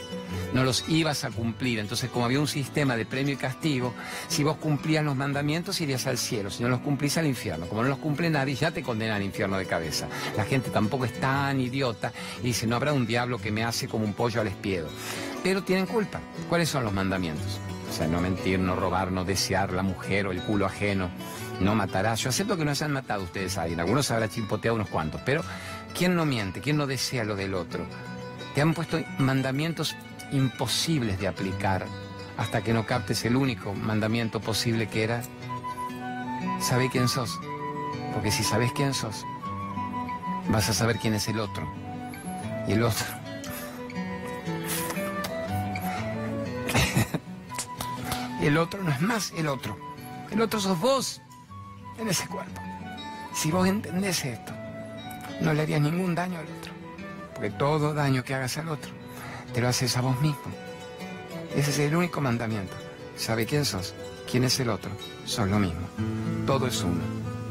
[0.52, 3.94] No los ibas a cumplir, entonces como había un sistema de premio y castigo,
[4.28, 7.66] si vos cumplías los mandamientos irías al cielo, si no los cumplís al infierno.
[7.66, 10.08] Como no los cumple nadie, ya te condena al infierno de cabeza.
[10.36, 13.88] La gente tampoco es tan idiota y dice, no habrá un diablo que me hace
[13.88, 14.88] como un pollo al espiedo.
[15.42, 16.20] Pero tienen culpa.
[16.48, 17.58] ¿Cuáles son los mandamientos?
[17.90, 21.10] O sea, no mentir, no robar, no desear la mujer o el culo ajeno
[21.62, 22.20] no matarás.
[22.20, 25.42] Yo acepto que no han matado ustedes ahí, algunos habrá chimpoteado unos cuantos, pero
[25.96, 26.60] ¿quién no miente?
[26.60, 27.86] ¿Quién no desea lo del otro?
[28.54, 29.96] Te han puesto mandamientos
[30.32, 31.86] imposibles de aplicar
[32.36, 35.22] hasta que no captes el único mandamiento posible que era,
[36.60, 37.38] sabe quién sos.
[38.12, 39.24] Porque si sabes quién sos,
[40.48, 41.66] vas a saber quién es el otro.
[42.68, 43.06] Y el otro...
[48.42, 49.78] el otro no es más el otro.
[50.30, 51.21] El otro sos vos
[52.02, 52.60] en ese cuerpo.
[53.34, 54.52] Si vos entendés esto,
[55.40, 56.72] no le harías ningún daño al otro.
[57.34, 58.90] Porque todo daño que hagas al otro,
[59.54, 60.52] te lo haces a vos mismo.
[61.56, 62.74] Ese es el único mandamiento.
[63.16, 63.94] ¿Sabe quién sos?
[64.30, 64.90] ¿Quién es el otro?
[65.24, 65.86] Son lo mismo.
[66.46, 67.02] Todo es uno.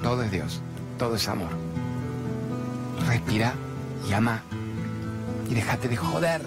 [0.01, 0.61] Todo es Dios.
[0.97, 1.51] Todo es amor.
[3.07, 3.53] Respira
[4.07, 4.41] y ama.
[5.49, 6.41] Y déjate de joder.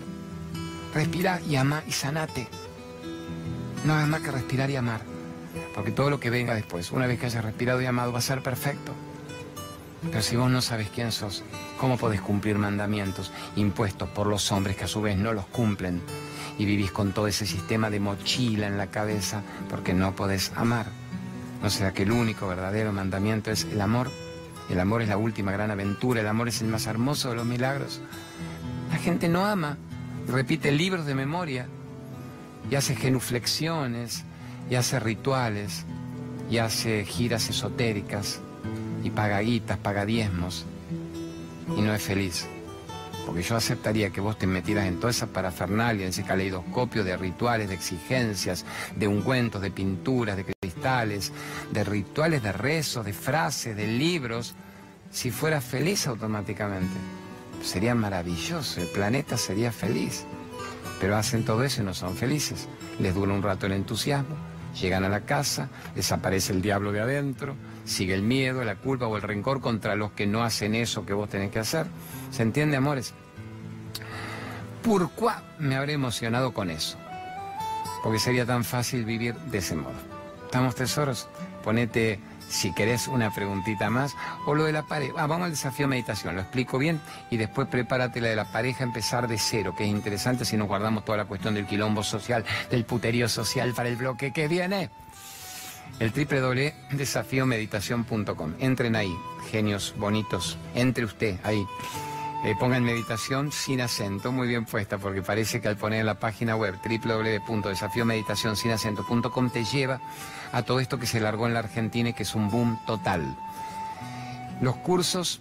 [0.94, 2.48] Respira y ama y sanate.
[3.84, 5.13] No es más que respirar y amar.
[5.74, 8.22] Porque todo lo que venga después, una vez que hayas respirado y amado, va a
[8.22, 8.92] ser perfecto.
[10.10, 11.42] Pero si vos no sabes quién sos,
[11.78, 16.02] ¿cómo podés cumplir mandamientos impuestos por los hombres que a su vez no los cumplen?
[16.58, 20.86] Y vivís con todo ese sistema de mochila en la cabeza porque no podés amar.
[21.62, 24.10] ¿No será que el único verdadero mandamiento es el amor?
[24.70, 27.46] El amor es la última gran aventura, el amor es el más hermoso de los
[27.46, 28.00] milagros.
[28.90, 29.78] La gente no ama,
[30.28, 31.66] repite libros de memoria
[32.70, 34.24] y hace genuflexiones
[34.70, 35.84] y hace rituales,
[36.50, 38.40] y hace giras esotéricas,
[39.02, 40.64] y paga guitas, paga diezmos,
[41.76, 42.46] y no es feliz.
[43.26, 47.16] Porque yo aceptaría que vos te metieras en toda esa parafernalia, en ese caleidoscopio de
[47.16, 51.32] rituales, de exigencias, de ungüentos, de pinturas, de cristales,
[51.72, 54.54] de rituales de rezos, de frases, de libros,
[55.10, 56.94] si fueras feliz automáticamente.
[57.62, 60.24] Sería maravilloso, el planeta sería feliz.
[61.00, 62.68] Pero hacen todo eso y no son felices.
[62.98, 64.36] Les dura un rato el entusiasmo,
[64.80, 69.16] Llegan a la casa, desaparece el diablo de adentro, sigue el miedo, la culpa o
[69.16, 71.86] el rencor contra los que no hacen eso que vos tenés que hacer.
[72.30, 73.14] ¿Se entiende, amores?
[74.82, 76.98] ¿Por qué me habré emocionado con eso?
[78.02, 79.94] Porque sería tan fácil vivir de ese modo.
[80.44, 81.28] ¿Estamos tesoros?
[81.62, 84.14] Ponete si querés una preguntita más,
[84.46, 85.14] o lo de la pareja.
[85.16, 88.84] Ah, vamos al desafío meditación, lo explico bien y después prepárate la de la pareja,
[88.84, 92.44] empezar de cero, que es interesante si nos guardamos toda la cuestión del quilombo social,
[92.70, 94.90] del puterío social para el bloque que viene.
[96.00, 98.54] El www.desafiomeditación.com.
[98.58, 99.14] Entren ahí,
[99.50, 101.64] genios bonitos, entre usted ahí.
[102.44, 106.56] Eh, pongan meditación sin acento, muy bien puesta, porque parece que al poner la página
[106.56, 110.02] web www.desafiomeditacionsinacento.com te lleva
[110.52, 113.34] a todo esto que se largó en la Argentina y que es un boom total.
[114.60, 115.40] Los cursos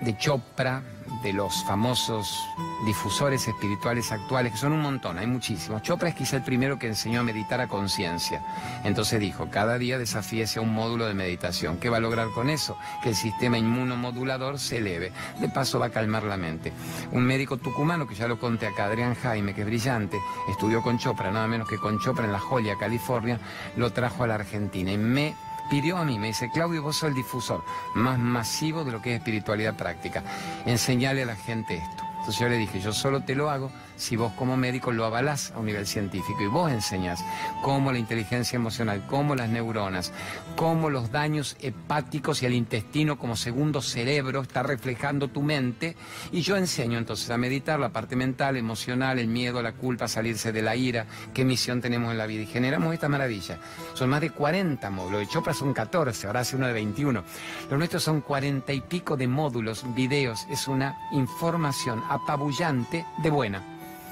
[0.00, 0.82] de Chopra,
[1.22, 2.46] de los famosos
[2.84, 5.82] difusores espirituales actuales, que son un montón, hay muchísimos.
[5.82, 8.42] Chopra es quizá el primero que enseñó a meditar a conciencia.
[8.84, 11.78] Entonces dijo, cada día desafíese a un módulo de meditación.
[11.78, 12.76] ¿Qué va a lograr con eso?
[13.02, 15.12] Que el sistema inmunomodulador se eleve.
[15.40, 16.72] De paso va a calmar la mente.
[17.12, 20.18] Un médico tucumano, que ya lo conté acá, Adrián Jaime, que es brillante,
[20.50, 23.38] estudió con Chopra, nada menos que con Chopra en La Joya, California,
[23.76, 25.34] lo trajo a la Argentina y me
[25.68, 29.14] pidió a mí, me dice, Claudio, vos sos el difusor más masivo de lo que
[29.14, 30.22] es espiritualidad práctica.
[30.66, 32.04] Enseñale a la gente esto.
[32.18, 35.52] Entonces yo le dije, yo solo te lo hago si vos como médico lo avalás
[35.52, 37.24] a un nivel científico y vos enseñás
[37.62, 40.12] cómo la inteligencia emocional, cómo las neuronas,
[40.56, 45.96] cómo los daños hepáticos y el intestino como segundo cerebro está reflejando tu mente
[46.32, 50.52] y yo enseño entonces a meditar la parte mental, emocional, el miedo, la culpa, salirse
[50.52, 53.58] de la ira, qué misión tenemos en la vida y generamos esta maravilla.
[53.94, 57.24] Son más de 40 módulos, de Chopra son 14, ahora hace uno de 21.
[57.70, 63.62] Los nuestros son 40 y pico de módulos, videos, es una información apabullante de buena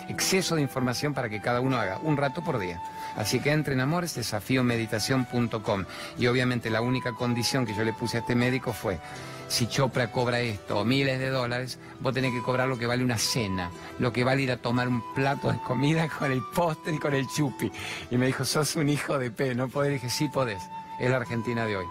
[0.09, 2.81] exceso de información para que cada uno haga un rato por día.
[3.17, 5.85] Así que entren amores, desafíomeditación.com.
[6.19, 8.99] Y obviamente la única condición que yo le puse a este médico fue,
[9.49, 13.19] si Chopra cobra esto miles de dólares, vos tenés que cobrar lo que vale una
[13.19, 16.99] cena, lo que vale ir a tomar un plato de comida con el postre y
[16.99, 17.71] con el chupi.
[18.11, 19.93] Y me dijo, sos un hijo de P, no podés.
[19.93, 20.63] dije, sí podés.
[20.99, 21.87] Es la Argentina de hoy.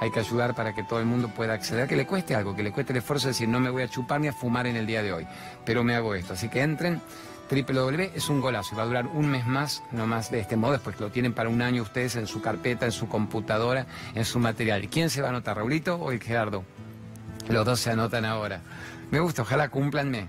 [0.00, 2.62] Hay que ayudar para que todo el mundo pueda acceder, que le cueste algo, que
[2.62, 4.76] le cueste el esfuerzo de decir, no me voy a chupar ni a fumar en
[4.76, 5.26] el día de hoy,
[5.64, 6.34] pero me hago esto.
[6.34, 7.00] Así que entren
[7.50, 10.56] www es un golazo y va a durar un mes más, no más de este
[10.56, 14.24] modo, después lo tienen para un año ustedes en su carpeta, en su computadora, en
[14.24, 14.88] su material.
[14.88, 16.64] ¿Quién se va a anotar, Raulito o Gerardo?
[17.48, 18.60] Los dos se anotan ahora.
[19.10, 20.28] Me gusta, ojalá cúmplanme.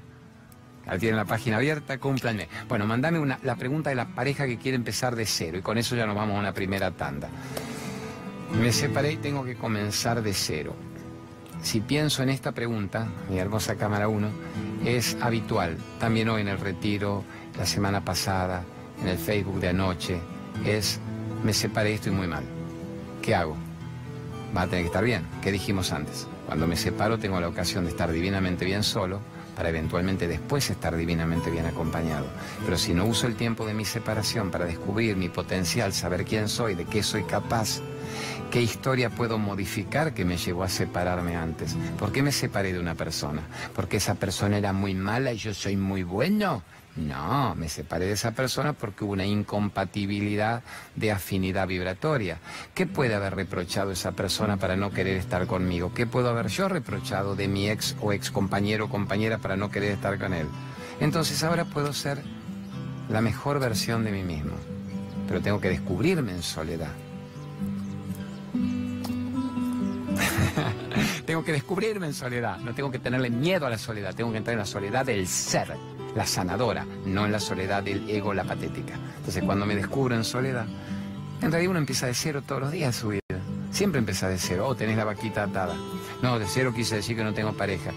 [0.99, 2.47] Tienen la página abierta, cúmplanme.
[2.67, 5.77] Bueno, mandame una, la pregunta de la pareja que quiere empezar de cero y con
[5.77, 7.29] eso ya nos vamos a una primera tanda.
[8.59, 10.75] Me separé y tengo que comenzar de cero.
[11.61, 14.27] Si pienso en esta pregunta, mi hermosa cámara 1,
[14.85, 15.77] es habitual.
[15.99, 17.23] También hoy en el retiro,
[17.57, 18.63] la semana pasada,
[19.01, 20.19] en el Facebook de anoche,
[20.65, 20.99] es
[21.43, 22.43] me separé y estoy muy mal.
[23.21, 23.55] ¿Qué hago?
[24.55, 25.25] Va a tener que estar bien.
[25.41, 26.27] ¿Qué dijimos antes?
[26.47, 29.19] Cuando me separo tengo la ocasión de estar divinamente bien solo
[29.55, 32.27] para eventualmente después estar divinamente bien acompañado.
[32.63, 36.47] Pero si no uso el tiempo de mi separación para descubrir mi potencial, saber quién
[36.47, 37.81] soy, de qué soy capaz,
[38.51, 41.75] ¿Qué historia puedo modificar que me llevó a separarme antes?
[41.99, 43.43] ¿Por qué me separé de una persona?
[43.75, 46.63] ¿Porque esa persona era muy mala y yo soy muy bueno?
[46.95, 50.63] No, me separé de esa persona porque hubo una incompatibilidad
[50.95, 52.39] de afinidad vibratoria.
[52.73, 55.93] ¿Qué puede haber reprochado esa persona para no querer estar conmigo?
[55.93, 59.69] ¿Qué puedo haber yo reprochado de mi ex o ex compañero o compañera para no
[59.69, 60.47] querer estar con él?
[60.99, 62.21] Entonces ahora puedo ser
[63.09, 64.55] la mejor versión de mí mismo,
[65.27, 66.91] pero tengo que descubrirme en soledad.
[71.25, 74.37] tengo que descubrirme en soledad, no tengo que tenerle miedo a la soledad, tengo que
[74.37, 75.73] entrar en la soledad del ser,
[76.15, 78.95] la sanadora, no en la soledad del ego, la patética.
[79.17, 80.65] Entonces cuando me descubro en soledad,
[81.41, 83.21] en realidad uno empieza de cero todos los días su vida.
[83.71, 84.67] Siempre empieza de cero.
[84.67, 85.75] Oh, tenés la vaquita atada.
[86.21, 87.91] No, de cero quise decir que no tengo pareja.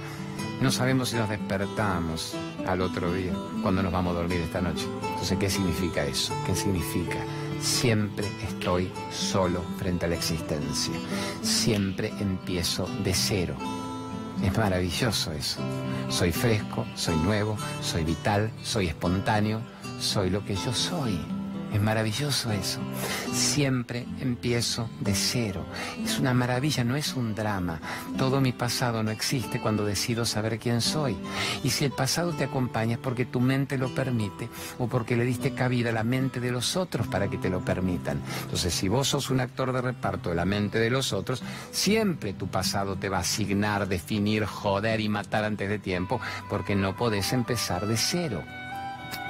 [0.61, 4.87] No sabemos si nos despertamos al otro día, cuando nos vamos a dormir esta noche.
[5.03, 6.35] Entonces, ¿qué significa eso?
[6.46, 7.18] ¿Qué significa?
[7.61, 10.94] Siempre estoy solo frente a la existencia.
[11.42, 13.57] Siempre empiezo de cero.
[14.42, 15.61] Es maravilloso eso.
[16.09, 19.61] Soy fresco, soy nuevo, soy vital, soy espontáneo,
[20.01, 21.20] soy lo que yo soy.
[21.72, 22.80] Es maravilloso eso.
[23.32, 25.64] Siempre empiezo de cero.
[26.04, 27.80] Es una maravilla, no es un drama.
[28.18, 31.16] Todo mi pasado no existe cuando decido saber quién soy.
[31.64, 35.24] Y si el pasado te acompaña es porque tu mente lo permite o porque le
[35.24, 38.20] diste cabida a la mente de los otros para que te lo permitan.
[38.42, 42.35] Entonces, si vos sos un actor de reparto de la mente de los otros, siempre
[42.35, 46.96] tu pasado te va a asignar, definir, joder y matar antes de tiempo porque no
[46.96, 48.42] podés empezar de cero.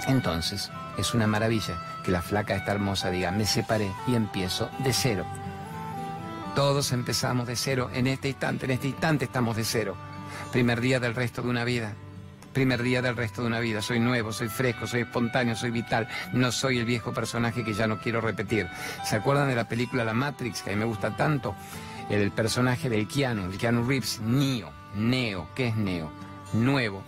[0.08, 4.92] Entonces, es una maravilla que la flaca esta hermosa diga, me separé y empiezo de
[4.92, 5.24] cero.
[6.54, 9.96] Todos empezamos de cero en este instante, en este instante estamos de cero.
[10.52, 11.94] Primer día del resto de una vida.
[12.52, 13.80] Primer día del resto de una vida.
[13.80, 16.08] Soy nuevo, soy fresco, soy espontáneo, soy vital.
[16.34, 18.68] No soy el viejo personaje que ya no quiero repetir.
[19.04, 21.54] ¿Se acuerdan de la película La Matrix, que a mí me gusta tanto?
[22.10, 25.48] El, personaje del Keanu, el Keanu Reeves, Neo, Neo.
[25.54, 26.10] ¿Qué es Neo?
[26.52, 27.02] Nuevo,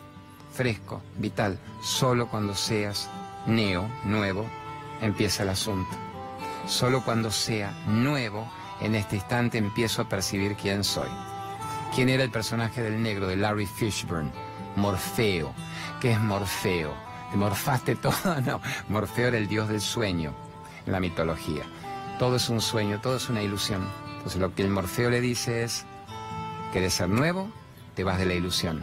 [0.54, 1.58] fresco, vital.
[1.82, 3.10] Solo cuando seas
[3.46, 4.46] Neo, nuevo,
[5.00, 5.96] empieza el asunto.
[6.66, 8.48] Solo cuando sea nuevo,
[8.80, 11.08] en este instante empiezo a percibir quién soy.
[11.94, 14.32] ¿Quién era el personaje del negro de Larry Fishburne?
[14.76, 15.52] Morfeo.
[16.00, 16.92] ¿Qué es Morfeo?
[17.30, 18.14] ¿Te morfaste todo?
[18.44, 20.34] No, Morfeo era el dios del sueño
[20.86, 21.64] en la mitología.
[22.18, 23.86] Todo es un sueño, todo es una ilusión.
[24.16, 25.84] Entonces lo que el Morfeo le dice es,
[26.72, 27.48] ¿querés ser nuevo?
[27.94, 28.82] te vas de la ilusión.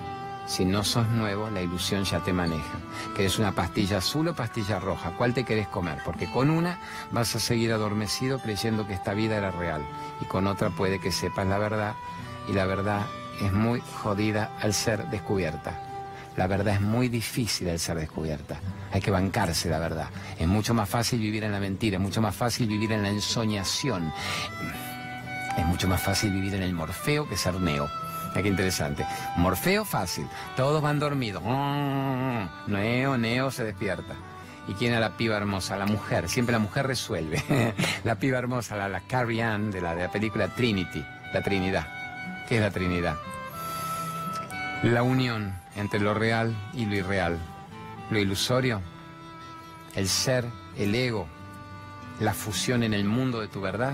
[0.51, 2.77] Si no sos nuevo, la ilusión ya te maneja.
[3.15, 5.11] ¿Querés una pastilla azul o pastilla roja?
[5.17, 5.99] ¿Cuál te querés comer?
[6.03, 6.77] Porque con una
[7.09, 9.81] vas a seguir adormecido creyendo que esta vida era real.
[10.19, 11.95] Y con otra puede que sepas la verdad.
[12.49, 13.05] Y la verdad
[13.41, 15.79] es muy jodida al ser descubierta.
[16.35, 18.59] La verdad es muy difícil al ser descubierta.
[18.91, 20.09] Hay que bancarse la verdad.
[20.37, 23.09] Es mucho más fácil vivir en la mentira, es mucho más fácil vivir en la
[23.09, 24.11] ensoñación.
[25.57, 27.87] Es mucho más fácil vivir en el morfeo que ser neo.
[28.33, 29.05] Qué interesante.
[29.37, 30.27] Morfeo fácil.
[30.55, 31.43] Todos van dormidos.
[32.67, 34.15] Neo, neo se despierta.
[34.67, 35.75] ¿Y quién es la piba hermosa?
[35.77, 36.29] La mujer.
[36.29, 37.43] Siempre la mujer resuelve.
[38.03, 41.03] la piba hermosa, la, la Carrie Ann de la, de la película Trinity.
[41.33, 41.87] La Trinidad.
[42.47, 43.17] ¿Qué es la Trinidad?
[44.83, 47.37] La unión entre lo real y lo irreal.
[48.09, 48.81] Lo ilusorio,
[49.95, 50.45] el ser,
[50.77, 51.27] el ego,
[52.19, 53.93] la fusión en el mundo de tu verdad.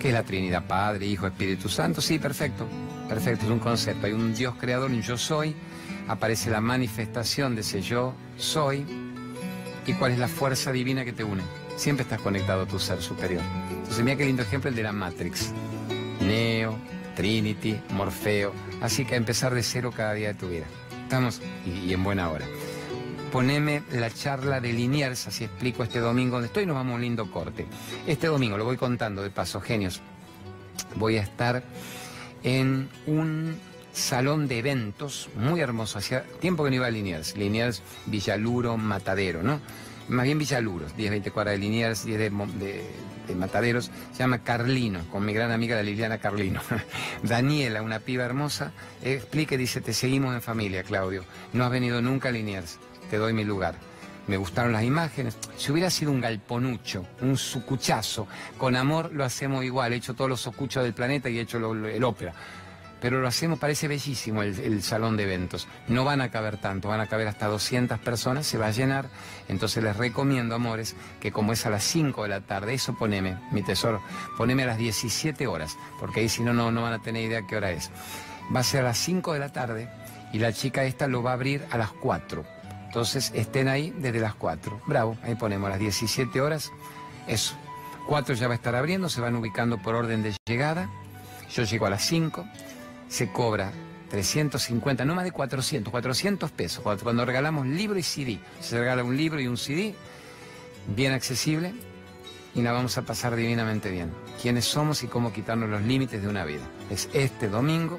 [0.00, 0.66] ¿Qué es la Trinidad?
[0.66, 2.00] Padre, Hijo, Espíritu Santo.
[2.00, 2.68] Sí, perfecto.
[3.08, 4.06] Perfecto, es un concepto.
[4.06, 5.54] Hay un Dios creador, un yo soy.
[6.08, 8.84] Aparece la manifestación de ese yo soy.
[9.86, 11.42] ¿Y cuál es la fuerza divina que te une?
[11.76, 13.42] Siempre estás conectado a tu ser superior.
[13.70, 15.52] Entonces, mira qué lindo ejemplo el de la Matrix.
[16.20, 16.78] Neo,
[17.14, 18.52] Trinity, Morfeo.
[18.80, 20.64] Así que a empezar de cero cada día de tu vida.
[21.02, 22.46] Estamos y, en buena hora.
[23.30, 27.02] Poneme la charla de Liniers, así explico este domingo donde estoy, nos vamos a un
[27.02, 27.66] lindo corte.
[28.06, 30.00] Este domingo, lo voy contando de paso, genios,
[30.94, 31.64] voy a estar
[32.44, 33.58] en un
[33.92, 35.98] salón de eventos muy hermoso.
[35.98, 37.36] Hacía tiempo que no iba a Liniers.
[37.36, 39.60] Liniers, Villaluro, Matadero, ¿no?
[40.08, 42.30] Más bien Villaluros, 10, 20 cuadras de Liniers, 10 de,
[43.26, 46.60] de Mataderos, se llama Carlino, con mi gran amiga la Liliana Carlino.
[47.22, 51.24] Daniela, una piba hermosa, explica y dice, te seguimos en familia, Claudio.
[51.52, 52.78] No has venido nunca a Liniers,
[53.10, 53.76] te doy mi lugar.
[54.26, 55.36] Me gustaron las imágenes.
[55.56, 58.26] Si hubiera sido un galponucho, un sucuchazo,
[58.58, 59.92] con amor lo hacemos igual.
[59.92, 62.34] He hecho todos los socuchos del planeta y he hecho el ópera
[63.04, 65.68] pero lo hacemos, parece bellísimo el, salón de eventos.
[65.88, 69.10] No van a caber tanto, van a caber hasta 200 personas, se va a llenar.
[69.46, 73.36] Entonces les recomiendo, amores, que como es a las 5 de la tarde, eso poneme,
[73.50, 74.00] mi tesoro,
[74.38, 77.46] poneme a las 17 horas, porque ahí si no, no, no van a tener idea
[77.46, 77.90] qué hora es.
[78.56, 79.90] Va a ser a las 5 de la tarde
[80.32, 82.53] y la chica esta lo va a abrir a las 4.
[82.94, 84.82] Entonces estén ahí desde las 4.
[84.86, 86.70] Bravo, ahí ponemos las 17 horas,
[87.26, 87.56] eso.
[88.06, 90.88] 4 ya va a estar abriendo, se van ubicando por orden de llegada.
[91.52, 92.46] Yo llego a las 5
[93.08, 93.72] se cobra
[94.10, 96.84] 350, no más de 400, 400 pesos.
[97.02, 99.96] Cuando regalamos libro y CD, se regala un libro y un CD,
[100.94, 101.74] bien accesible,
[102.54, 104.12] y la vamos a pasar divinamente bien.
[104.40, 106.62] ¿Quiénes somos y cómo quitarnos los límites de una vida?
[106.90, 107.98] Es este domingo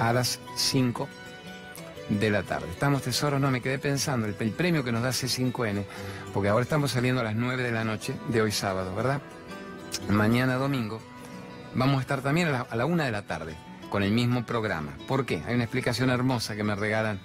[0.00, 1.08] a las 5
[2.10, 2.68] de la tarde.
[2.70, 3.40] ¿Estamos tesoros?
[3.40, 5.84] No, me quedé pensando, el, premio que nos da C5N,
[6.34, 9.22] porque ahora estamos saliendo a las 9 de la noche de hoy sábado, ¿verdad?
[10.08, 11.00] Mañana domingo
[11.74, 13.54] vamos a estar también a la, a la 1 de la tarde
[13.88, 14.92] con el mismo programa.
[15.06, 15.42] ¿Por qué?
[15.46, 17.20] Hay una explicación hermosa que me regalan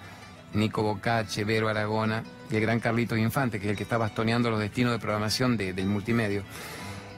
[0.54, 4.50] Nico Bocache, Vero Aragona y el gran Carlito Infante, que es el que está bastoneando
[4.50, 6.44] los destinos de programación del multimedio.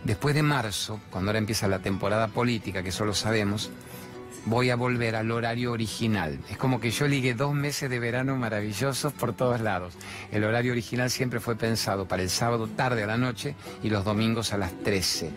[0.03, 3.71] Después de marzo, cuando ahora empieza la temporada política, que solo sabemos,
[4.47, 6.39] voy a volver al horario original.
[6.49, 9.93] Es como que yo ligué dos meses de verano maravillosos por todos lados.
[10.31, 14.05] El horario original siempre fue pensado para el sábado tarde a la noche y los
[14.05, 15.31] domingos a las 13.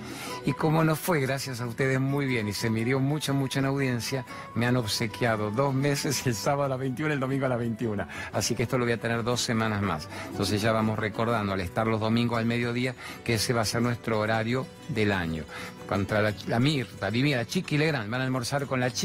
[0.46, 3.58] Y como no fue, gracias a ustedes muy bien y se me dio mucho, mucho
[3.58, 7.48] en audiencia, me han obsequiado dos meses, el sábado a las 21, el domingo a
[7.48, 8.06] las 21.
[8.32, 10.08] Así que esto lo voy a tener dos semanas más.
[10.30, 12.94] Entonces ya vamos recordando al estar los domingos al mediodía
[13.24, 15.44] que ese va a ser nuestro horario del año.
[15.88, 18.99] Contra la, la Mirta, Divina, la Chiqui Legrand, van a almorzar con la Chiqui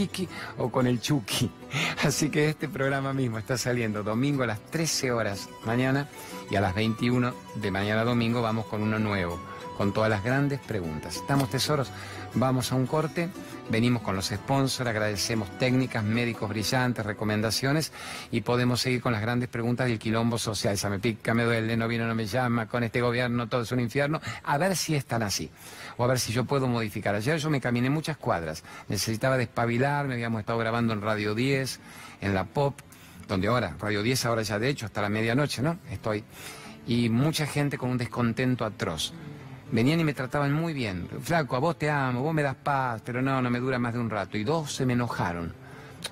[0.57, 1.49] o con el Chucky.
[2.03, 6.09] Así que este programa mismo está saliendo domingo a las 13 horas mañana
[6.49, 9.39] y a las 21 de mañana domingo vamos con uno nuevo
[9.77, 11.17] con todas las grandes preguntas.
[11.17, 11.89] ¿Estamos tesoros?
[12.33, 13.29] Vamos a un corte,
[13.69, 17.91] venimos con los sponsors, agradecemos técnicas, médicos brillantes, recomendaciones
[18.31, 20.77] y podemos seguir con las grandes preguntas del quilombo social.
[20.77, 23.71] Se me pica, me duele, no vino, no me llama, con este gobierno todo es
[23.71, 24.21] un infierno.
[24.43, 25.49] A ver si están así
[25.97, 27.15] o a ver si yo puedo modificar.
[27.15, 31.79] Ayer yo me caminé muchas cuadras, necesitaba despabilar, me habíamos estado grabando en Radio 10,
[32.21, 32.79] en la Pop,
[33.27, 35.79] donde ahora, Radio 10 ahora ya de hecho hasta la medianoche, ¿no?
[35.89, 36.23] Estoy.
[36.87, 39.13] Y mucha gente con un descontento atroz.
[39.71, 41.07] Venían y me trataban muy bien.
[41.21, 43.93] Flaco, a vos te amo, vos me das paz, pero no, no me dura más
[43.93, 44.37] de un rato.
[44.37, 45.53] Y dos se me enojaron.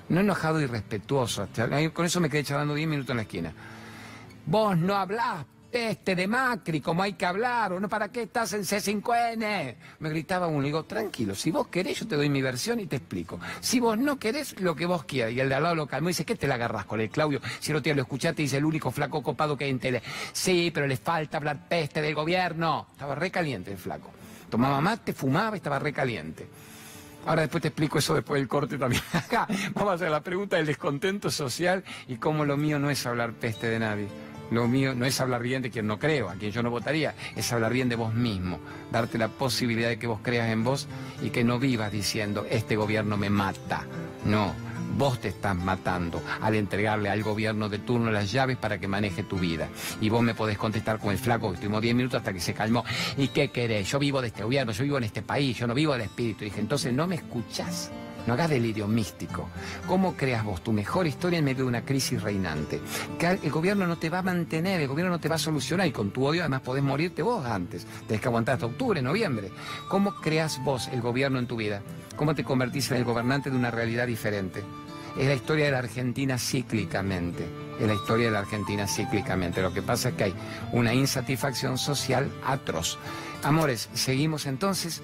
[0.08, 1.48] No enojado y respetuoso.
[1.92, 3.52] Con eso me quedé charlando 10 minutos en la esquina.
[4.46, 8.62] Vos no hablás, este de Macri, como hay que hablar, o ¿para qué estás en
[8.62, 9.74] C5N?
[9.98, 12.86] Me gritaba uno, y digo, tranquilo, si vos querés yo te doy mi versión y
[12.86, 13.40] te explico.
[13.60, 15.32] Si vos no querés, lo que vos quieras.
[15.32, 17.10] Y el de al lado lo calmó y dice, ¿qué te la agarras con el
[17.10, 17.40] Claudio?
[17.60, 20.02] Si no te lo escuchaste, dice, el único flaco copado que hay en tele.
[20.32, 22.86] Sí, pero le falta hablar peste del gobierno.
[22.92, 24.10] Estaba recaliente el flaco.
[24.50, 26.48] Tomaba mate, fumaba, estaba recaliente.
[27.26, 29.02] Ahora después te explico eso después del corte también.
[29.74, 33.32] Vamos a hacer la pregunta del descontento social y cómo lo mío no es hablar
[33.32, 34.33] peste de nadie.
[34.50, 37.14] Lo mío no es hablar bien de quien no creo, a quien yo no votaría,
[37.36, 38.60] es hablar bien de vos mismo,
[38.92, 40.86] darte la posibilidad de que vos creas en vos
[41.22, 43.84] y que no vivas diciendo, este gobierno me mata.
[44.24, 44.54] No,
[44.96, 49.22] vos te estás matando al entregarle al gobierno de turno las llaves para que maneje
[49.22, 49.68] tu vida.
[50.00, 52.54] Y vos me podés contestar con el flaco que estuvimos 10 minutos hasta que se
[52.54, 52.84] calmó.
[53.16, 53.90] ¿Y qué querés?
[53.90, 56.44] Yo vivo de este gobierno, yo vivo en este país, yo no vivo del espíritu.
[56.44, 57.90] Dije, entonces no me escuchás.
[58.26, 59.48] No hagas delirio místico.
[59.86, 62.80] ¿Cómo creas vos tu mejor historia en medio de una crisis reinante?
[63.18, 65.86] Que el gobierno no te va a mantener, el gobierno no te va a solucionar
[65.86, 67.86] y con tu odio además podés morirte vos antes.
[68.06, 69.50] Tenés que aguantar hasta octubre, noviembre.
[69.88, 71.82] ¿Cómo creas vos el gobierno en tu vida?
[72.16, 74.62] ¿Cómo te convertís en el gobernante de una realidad diferente?
[75.18, 77.46] Es la historia de la Argentina cíclicamente.
[77.78, 79.62] Es la historia de la Argentina cíclicamente.
[79.62, 80.34] Lo que pasa es que hay
[80.72, 82.98] una insatisfacción social atroz.
[83.42, 85.02] Amores, seguimos entonces.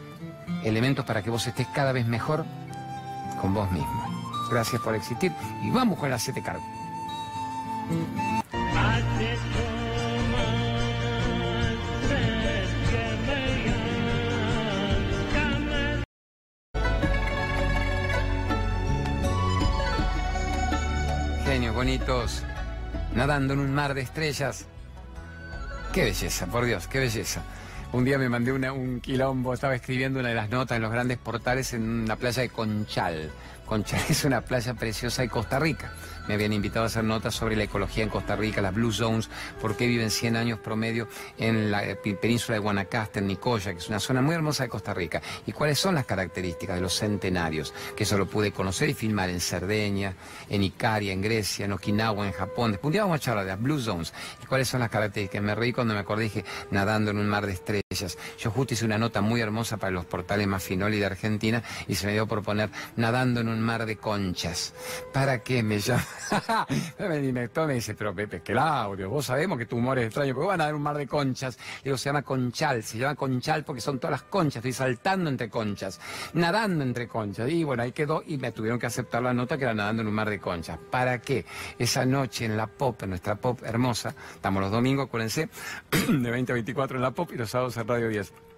[0.65, 2.45] Elementos para que vos estés cada vez mejor
[3.41, 4.05] con vos mismo.
[4.51, 6.65] Gracias por existir y vamos con la siete cargo.
[21.45, 22.45] Genios bonitos,
[23.15, 24.67] nadando en un mar de estrellas.
[25.93, 27.43] Qué belleza, por Dios, qué belleza.
[27.93, 31.19] Un día me mandé un quilombo, estaba escribiendo una de las notas en los grandes
[31.19, 33.33] portales en la playa de Conchal.
[33.67, 35.93] Conchal es una playa preciosa de Costa Rica
[36.29, 39.31] me habían invitado a hacer notas sobre la ecología en Costa Rica, las Blue Zones,
[39.61, 41.09] por qué viven 100 años promedio
[41.39, 41.83] en la
[42.21, 45.53] península de Guanacaste, en Nicoya, que es una zona muy hermosa de Costa Rica, y
[45.53, 49.41] cuáles son las características de los centenarios, que eso lo pude conocer y filmar en
[49.41, 50.15] Cerdeña,
[50.49, 52.73] en Icaria, en Grecia, en Okinawa, en Japón.
[52.73, 54.13] Después un vamos a charlar de las Blue Zones
[54.43, 55.43] y cuáles son las características.
[55.43, 58.19] Me reí cuando me acordé, dije, nadando en un mar de estrellas.
[58.39, 61.95] Yo justo hice una nota muy hermosa para los portales más finoli de Argentina y
[61.95, 64.75] se me dio por poner nadando en un mar de conchas.
[65.13, 66.05] ¿Para qué me llama?
[66.99, 70.61] me me dice, pero Pepe, Claudio, vos sabemos que tu humor es extraño, porque van
[70.61, 71.59] a dar un mar de conchas.
[71.83, 75.49] Digo, se llama conchal, se llama conchal porque son todas las conchas, estoy saltando entre
[75.49, 76.01] conchas,
[76.35, 77.51] nadando entre conchas.
[77.51, 80.09] Y bueno, ahí quedó y me tuvieron que aceptar la nota que era nadando en
[80.09, 80.79] un mar de conchas.
[80.91, 81.45] ¿Para qué?
[81.79, 85.49] Esa noche en la pop, en nuestra pop hermosa, estamos los domingos, acuérdense,
[85.91, 88.50] de 20 a 24 en la pop y los sábados en Radio 10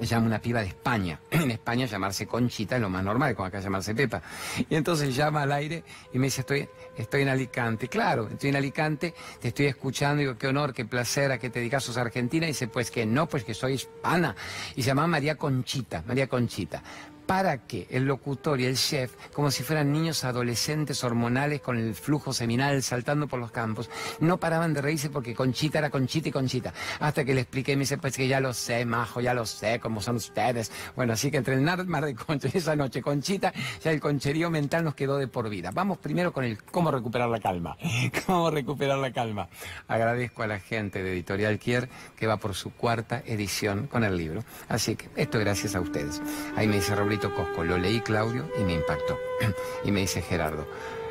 [0.00, 1.20] llama una piba de España.
[1.30, 4.22] En España llamarse Conchita es lo más normal, como acá llamarse Pepa.
[4.68, 7.88] Y entonces llama al aire y me dice, estoy, estoy en Alicante.
[7.88, 11.60] Claro, estoy en Alicante, te estoy escuchando, digo, qué honor, qué placer, a que te
[11.60, 12.46] dedicas, sos argentina.
[12.46, 14.34] Y dice, pues que no, pues que soy hispana.
[14.76, 16.82] Y se llama María Conchita, María Conchita
[17.28, 21.94] para que el locutor y el chef, como si fueran niños adolescentes hormonales con el
[21.94, 26.32] flujo seminal saltando por los campos, no paraban de reírse porque Conchita era Conchita y
[26.32, 26.72] Conchita.
[27.00, 29.78] Hasta que le expliqué, me dice, pues que ya lo sé, majo, ya lo sé,
[29.78, 30.72] cómo son ustedes.
[30.96, 33.52] Bueno, así que entre el mar de Concha y esa noche Conchita,
[33.84, 35.70] ya el concherío mental nos quedó de por vida.
[35.70, 37.76] Vamos primero con el cómo recuperar la calma.
[38.26, 39.48] Cómo recuperar la calma.
[39.86, 44.16] Agradezco a la gente de Editorial Kier que va por su cuarta edición con el
[44.16, 44.44] libro.
[44.68, 46.22] Así que esto gracias a ustedes.
[46.56, 47.64] Ahí me dice Cosco.
[47.64, 49.18] Lo leí, Claudio, y me impactó.
[49.84, 50.66] y me dice Gerardo,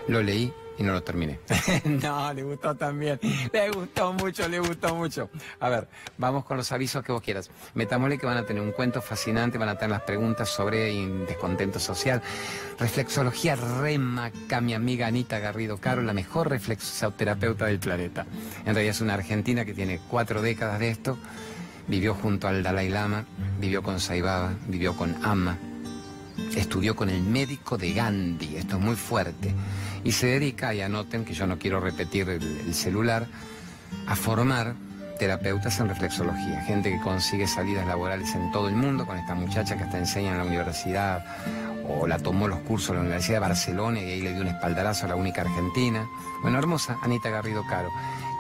[0.07, 1.39] lo leí y no lo terminé.
[1.85, 3.19] no, le gustó también.
[3.51, 5.29] Le gustó mucho, le gustó mucho.
[5.59, 5.87] A ver,
[6.17, 7.49] vamos con los avisos que vos quieras.
[7.73, 10.93] Metámosle que van a tener un cuento fascinante, van a tener las preguntas sobre
[11.25, 12.21] descontento social.
[12.79, 18.25] Reflexología remaca, mi amiga Anita Garrido Caro, la mejor reflexoterapeuta del planeta.
[18.65, 21.17] En realidad es una argentina que tiene cuatro décadas de esto.
[21.87, 23.25] Vivió junto al Dalai Lama,
[23.59, 25.57] vivió con Saibaba, vivió con Amma,
[26.55, 29.53] estudió con el médico de Gandhi, esto es muy fuerte,
[30.03, 33.27] y se dedica, y anoten que yo no quiero repetir el, celular,
[34.07, 34.75] a formar
[35.19, 39.77] terapeutas en reflexología, gente que consigue salidas laborales en todo el mundo, con esta muchacha
[39.77, 41.25] que hasta enseña en la universidad
[41.89, 44.49] o la tomó los cursos en la Universidad de Barcelona y ahí le dio un
[44.49, 46.07] espaldarazo a la única argentina.
[46.41, 47.89] Bueno, hermosa, Anita Garrido Caro.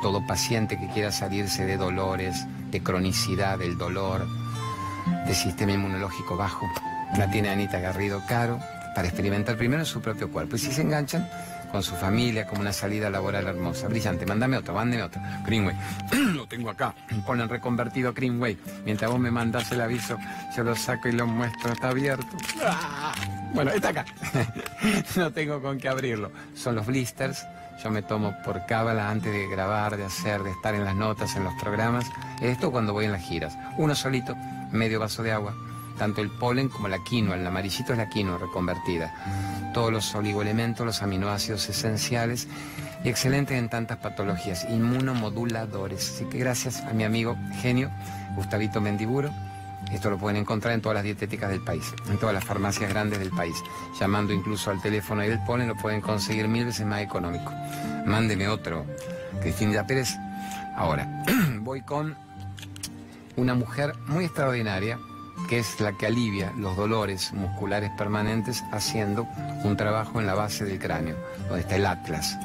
[0.01, 4.27] Todo paciente que quiera salirse de dolores, de cronicidad del dolor,
[5.25, 6.67] de sistema inmunológico bajo,
[7.15, 8.59] la tiene Anita Garrido Caro
[8.95, 10.55] para experimentar primero en su propio cuerpo.
[10.55, 11.29] Y si se enganchan
[11.71, 14.25] con su familia, como una salida laboral hermosa, brillante.
[14.25, 15.21] Mándame otro, mándame otro.
[15.45, 15.75] Greenway.
[16.33, 16.93] lo tengo acá.
[17.25, 18.57] Ponen reconvertido Greenway.
[18.85, 20.17] Mientras vos me mandás el aviso,
[20.55, 21.73] yo lo saco y lo muestro.
[21.73, 22.37] Está abierto.
[22.65, 23.13] ¡Ah!
[23.53, 24.05] Bueno, está acá.
[25.15, 26.31] no tengo con qué abrirlo.
[26.55, 27.45] Son los blisters.
[27.83, 31.35] Yo me tomo por cábala antes de grabar, de hacer, de estar en las notas,
[31.35, 32.05] en los programas.
[32.41, 33.55] Esto cuando voy en las giras.
[33.77, 34.35] Uno solito,
[34.71, 35.53] medio vaso de agua
[35.97, 37.35] tanto el polen como la quinoa.
[37.35, 39.13] El amarillito es la quinoa reconvertida.
[39.73, 42.47] Todos los oligoelementos, los aminoácidos esenciales
[43.03, 46.13] y excelentes en tantas patologías, inmunomoduladores.
[46.13, 47.91] Así que gracias a mi amigo genio
[48.35, 49.31] Gustavito Mendiburo
[49.91, 53.19] Esto lo pueden encontrar en todas las dietéticas del país, en todas las farmacias grandes
[53.19, 53.55] del país.
[53.99, 57.51] Llamando incluso al teléfono y del polen lo pueden conseguir mil veces más económico.
[58.05, 58.85] Mándeme otro.
[59.41, 60.15] Cristina Pérez.
[60.75, 61.23] Ahora,
[61.61, 62.15] voy con
[63.35, 64.99] una mujer muy extraordinaria
[65.47, 69.27] que es la que alivia los dolores musculares permanentes haciendo
[69.63, 71.15] un trabajo en la base del cráneo,
[71.47, 72.37] donde está el Atlas,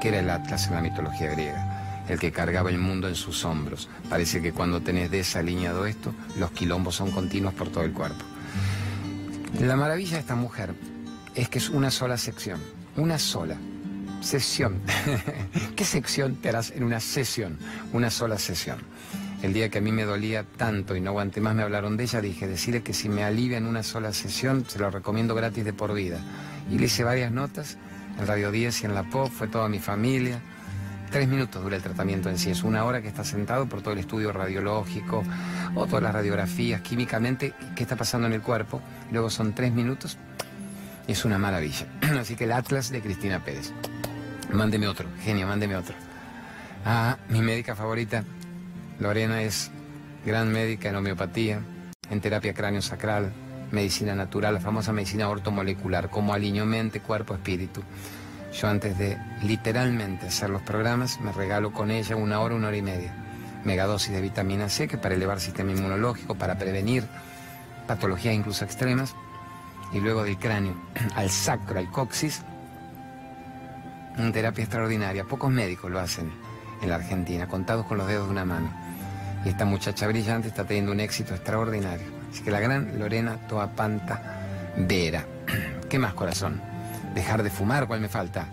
[0.00, 3.44] que era el Atlas en la mitología griega, el que cargaba el mundo en sus
[3.44, 3.88] hombros.
[4.08, 8.24] Parece que cuando tenés desalineado esto, los quilombos son continuos por todo el cuerpo.
[9.58, 10.74] La maravilla de esta mujer
[11.34, 12.60] es que es una sola sección,
[12.96, 13.56] una sola
[14.20, 14.80] sesión.
[15.76, 17.58] ¿Qué sección te harás en una sesión?
[17.92, 18.78] Una sola sesión.
[19.42, 22.04] El día que a mí me dolía tanto y no aguanté más, me hablaron de
[22.04, 25.64] ella, dije, decirle que si me alivia en una sola sesión, se lo recomiendo gratis
[25.64, 26.18] de por vida.
[26.70, 27.78] Y le hice varias notas,
[28.18, 30.40] en Radio 10 y en la POP, fue toda mi familia.
[31.10, 33.94] Tres minutos dura el tratamiento en sí, es una hora que está sentado por todo
[33.94, 35.24] el estudio radiológico
[35.74, 38.82] o todas las radiografías, químicamente, qué está pasando en el cuerpo.
[39.10, 40.18] Luego son tres minutos,
[41.08, 41.86] es una maravilla.
[42.20, 43.72] Así que el Atlas de Cristina Pérez.
[44.52, 45.94] Mándeme otro, genio, mándeme otro.
[46.84, 48.22] Ah, mi médica favorita,
[49.00, 49.70] Lorena es
[50.26, 51.60] gran médica en homeopatía,
[52.10, 53.32] en terapia cráneo-sacral,
[53.70, 57.82] medicina natural, la famosa medicina ortomolecular, como aliño mente, cuerpo, espíritu.
[58.52, 62.76] Yo antes de literalmente hacer los programas, me regalo con ella una hora, una hora
[62.76, 63.14] y media.
[63.64, 67.04] Megadosis de vitamina C, que para elevar el sistema inmunológico, para prevenir
[67.86, 69.14] patologías incluso extremas.
[69.94, 70.74] Y luego del cráneo
[71.14, 72.42] al sacro, al coxis,
[74.18, 75.24] una terapia extraordinaria.
[75.24, 76.30] Pocos médicos lo hacen
[76.82, 78.79] en la Argentina, contados con los dedos de una mano.
[79.44, 82.06] Y esta muchacha brillante está teniendo un éxito extraordinario.
[82.30, 85.24] Así que la gran Lorena Toapanta Vera.
[85.88, 86.60] ¿Qué más, corazón?
[87.14, 88.46] Dejar de fumar, ¿cuál me falta?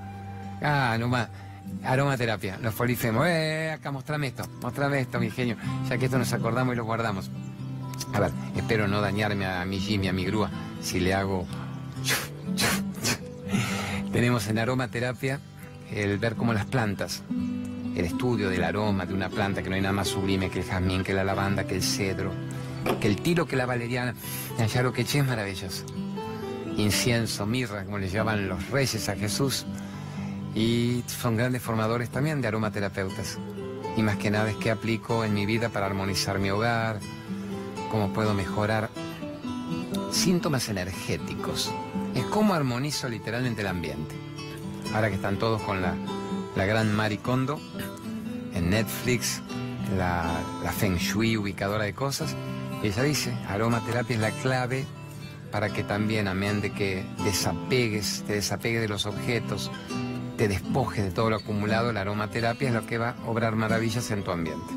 [0.62, 1.28] Ah, no más.
[1.84, 3.26] Aromaterapia, los folifemos.
[3.28, 5.58] Eh, acá, mostrame esto, mostrame esto, mi genio.
[5.90, 7.30] Ya que esto nos acordamos y lo guardamos.
[8.14, 10.50] A ver, espero no dañarme a mi Jimmy, a mi grúa,
[10.82, 11.46] si le hago...
[14.12, 15.40] Tenemos en aromaterapia
[15.92, 17.24] el ver cómo las plantas
[17.98, 20.66] el estudio del aroma de una planta que no hay nada más sublime que el
[20.66, 22.32] jazmín, que la lavanda, que el cedro,
[23.02, 24.14] que el tiro, que la valeriana.
[24.84, 25.84] Lo que es maravilloso.
[26.78, 29.66] Incienso, mirra, como le llaman los reyes a Jesús.
[30.54, 33.40] Y son grandes formadores también de aromaterapeutas.
[33.96, 37.00] Y más que nada es que aplico en mi vida para armonizar mi hogar,
[37.90, 38.92] cómo puedo mejorar
[40.12, 41.72] síntomas energéticos.
[42.14, 44.14] Es cómo armonizo literalmente el ambiente.
[44.94, 45.96] Ahora que están todos con la
[46.58, 47.60] la gran Maricondo
[48.58, 49.42] en Netflix,
[49.98, 52.36] la, Feng Shui, ubicadora de cosas.
[52.84, 54.86] ella dice, aromaterapia es la clave
[55.52, 59.72] para que también, amén de que desapegues, te desapegues de los objetos,
[60.38, 64.12] te despojes de todo lo acumulado, la aromaterapia es lo que va a obrar maravillas
[64.12, 64.74] en tu ambiente.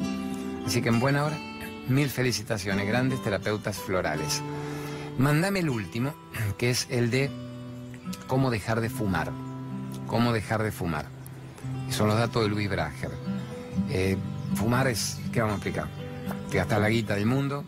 [0.66, 1.38] Así que en buena hora,
[1.88, 4.42] mil felicitaciones, grandes terapeutas florales.
[5.18, 6.14] Mándame el último,
[6.56, 7.30] que es el de
[8.26, 9.32] cómo dejar de fumar.
[10.06, 11.06] Cómo dejar de fumar
[11.92, 13.10] son los datos de Luis Brager.
[13.90, 14.16] Eh,
[14.54, 15.86] fumar es, ¿qué vamos a explicar?
[16.50, 17.64] Que gasta la guita del mundo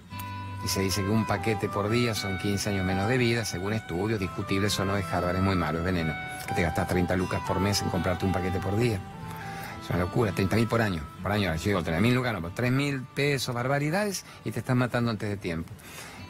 [0.64, 3.72] y se dice que un paquete por día son 15 años menos de vida, según
[3.72, 6.14] estudios discutibles o no de Harvard, es muy malo, es veneno.
[6.46, 9.00] Que te gastas 30 lucas por mes en comprarte un paquete por día.
[9.82, 11.02] Es una locura, 30 mil por año.
[11.20, 14.60] Por año, yo digo 3 mil lucas, no, por 3 mil pesos, barbaridades, y te
[14.60, 15.72] estás matando antes de tiempo.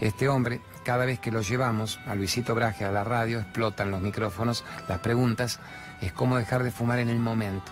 [0.01, 4.01] Este hombre, cada vez que lo llevamos a Luisito Braje a la radio, explotan los
[4.01, 5.61] micrófonos, las preguntas,
[6.01, 7.71] es cómo dejar de fumar en el momento.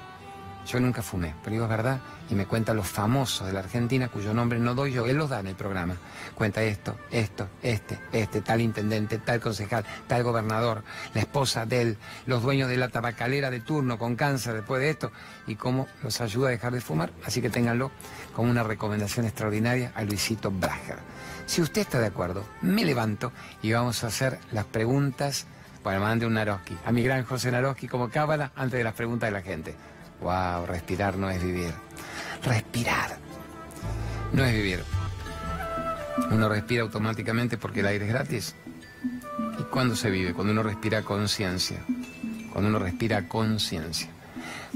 [0.66, 4.08] Yo nunca fumé, pero digo es verdad, y me cuenta los famosos de la Argentina
[4.08, 5.96] cuyo nombre no doy yo, él los da en el programa.
[6.34, 10.84] Cuenta esto, esto, este, este, tal intendente, tal concejal, tal gobernador,
[11.14, 14.90] la esposa de él, los dueños de la tabacalera de turno con cáncer después de
[14.90, 15.12] esto,
[15.46, 17.10] y cómo los ayuda a dejar de fumar.
[17.24, 17.90] Así que ténganlo
[18.34, 20.98] como una recomendación extraordinaria a Luisito Brager.
[21.46, 25.46] Si usted está de acuerdo, me levanto y vamos a hacer las preguntas.
[25.82, 26.76] Bueno, mande un Naroski.
[26.84, 29.74] A mi gran José Naroski como cábala antes de las preguntas de la gente.
[30.20, 31.72] Wow, respirar no es vivir.
[32.44, 33.18] Respirar
[34.32, 34.84] no es vivir.
[36.30, 38.54] Uno respira automáticamente porque el aire es gratis.
[39.58, 40.34] ¿Y cuándo se vive?
[40.34, 41.78] Cuando uno respira conciencia.
[42.52, 44.08] Cuando uno respira conciencia.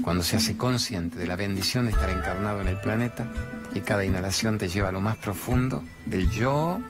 [0.01, 3.31] Cuando se hace consciente de la bendición de estar encarnado en el planeta
[3.73, 6.81] y cada inhalación te lleva a lo más profundo del yo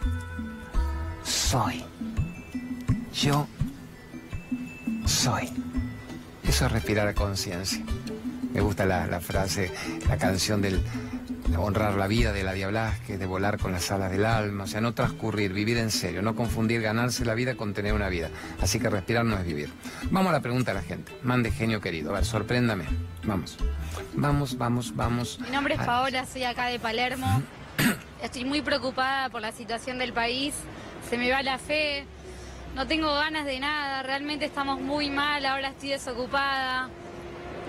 [1.23, 1.83] soy.
[3.13, 3.47] Yo
[5.05, 5.49] soy.
[6.43, 7.83] Eso es respirar a conciencia.
[8.55, 9.69] Me gusta la, frase,
[10.07, 10.81] la canción del
[11.57, 14.79] honrar la vida de la Blasque, de volar con las alas del alma, o sea,
[14.79, 18.29] no transcurrir, vivir en serio, no confundir ganarse la vida con tener una vida.
[18.61, 19.73] Así que respirar no es vivir.
[20.09, 21.11] Vamos a la pregunta de la gente.
[21.21, 22.85] Mande genio querido, a ver, sorpréndame.
[23.25, 23.57] Vamos.
[24.13, 25.37] Vamos, vamos, vamos.
[25.41, 27.43] Mi nombre es Paola, soy acá de Palermo.
[28.23, 30.53] estoy muy preocupada por la situación del país,
[31.09, 32.05] se me va la fe,
[32.73, 36.89] no tengo ganas de nada, realmente estamos muy mal, ahora estoy desocupada,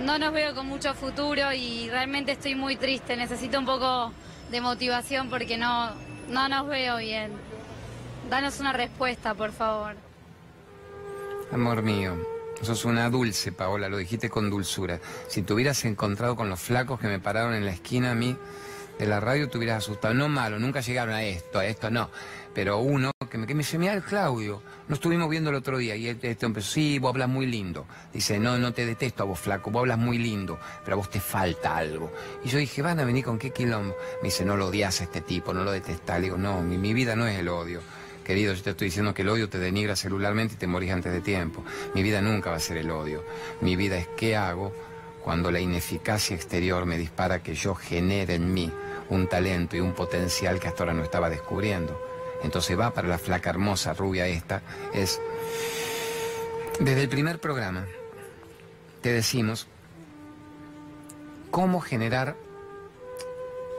[0.05, 4.13] no nos veo con mucho futuro y realmente estoy muy triste, necesito un poco
[4.51, 5.91] de motivación porque no,
[6.29, 7.33] no nos veo bien.
[8.31, 9.95] Danos una respuesta, por favor.
[11.53, 12.17] Amor mío,
[12.63, 15.01] sos una dulce, Paola, lo dijiste con dulzura.
[15.29, 18.37] Si te hubieras encontrado con los flacos que me pararon en la esquina a mí
[18.99, 20.15] de la radio, te hubieras asustado.
[20.15, 22.11] No malo, nunca llegaron a esto, a esto no.
[22.53, 25.97] Pero uno que me, que me dice, mira Claudio, nos estuvimos viendo el otro día
[25.97, 27.87] y este empezó, sí, vos hablas muy lindo.
[28.13, 31.11] Dice, no, no te detesto a vos, flaco, vos hablas muy lindo, pero a vos
[31.11, 32.13] te falta algo.
[32.45, 33.95] Y yo dije, ¿van a venir con qué quilombo?
[34.23, 36.19] Me dice, no lo odias a este tipo, no lo detestás.
[36.21, 37.81] Le digo, no, mi, mi vida no es el odio.
[38.25, 41.13] Querido, yo te estoy diciendo que el odio te denigra celularmente y te morís antes
[41.13, 41.63] de tiempo.
[41.95, 43.23] Mi vida nunca va a ser el odio.
[43.61, 44.73] Mi vida es qué hago
[45.23, 48.73] cuando la ineficacia exterior me dispara que yo genere en mí
[49.11, 52.01] un talento y un potencial que hasta ahora no estaba descubriendo.
[52.43, 54.63] Entonces va para la flaca hermosa rubia esta,
[54.93, 55.21] es...
[56.81, 57.87] Desde el primer programa
[59.01, 59.67] te decimos
[61.51, 62.37] cómo generar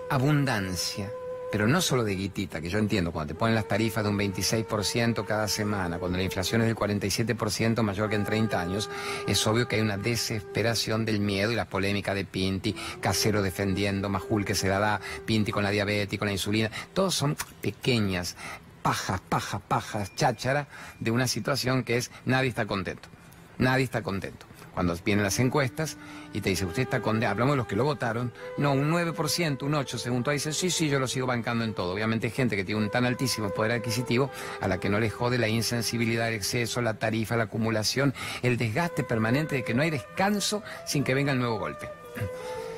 [0.10, 1.12] abundancia
[1.52, 4.18] pero no solo de guitita, que yo entiendo, cuando te ponen las tarifas de un
[4.18, 8.90] 26% cada semana, cuando la inflación es del 47% mayor que en 30 años,
[9.28, 14.10] es obvio que hay una desesperación del miedo y la polémica de Pinti, Casero defendiendo,
[14.10, 18.36] Majul que se la da, Pinti con la diabetes, con la insulina, todos son pequeñas
[18.82, 20.68] pajas, pajas, pajas, cháchara
[21.00, 23.10] de una situación que es nadie está contento,
[23.58, 24.46] nadie está contento
[24.78, 25.98] cuando vienen las encuestas
[26.34, 29.64] y te dice, usted está condenado, hablamos de los que lo votaron, no, un 9%,
[29.64, 31.96] un 8%, según tú dices, sí, sí, yo lo sigo bancando en todo.
[31.96, 34.30] Obviamente hay gente que tiene un tan altísimo poder adquisitivo
[34.62, 38.14] a la que no le jode la insensibilidad, el exceso, la tarifa, la acumulación,
[38.44, 41.90] el desgaste permanente de que no hay descanso sin que venga el nuevo golpe.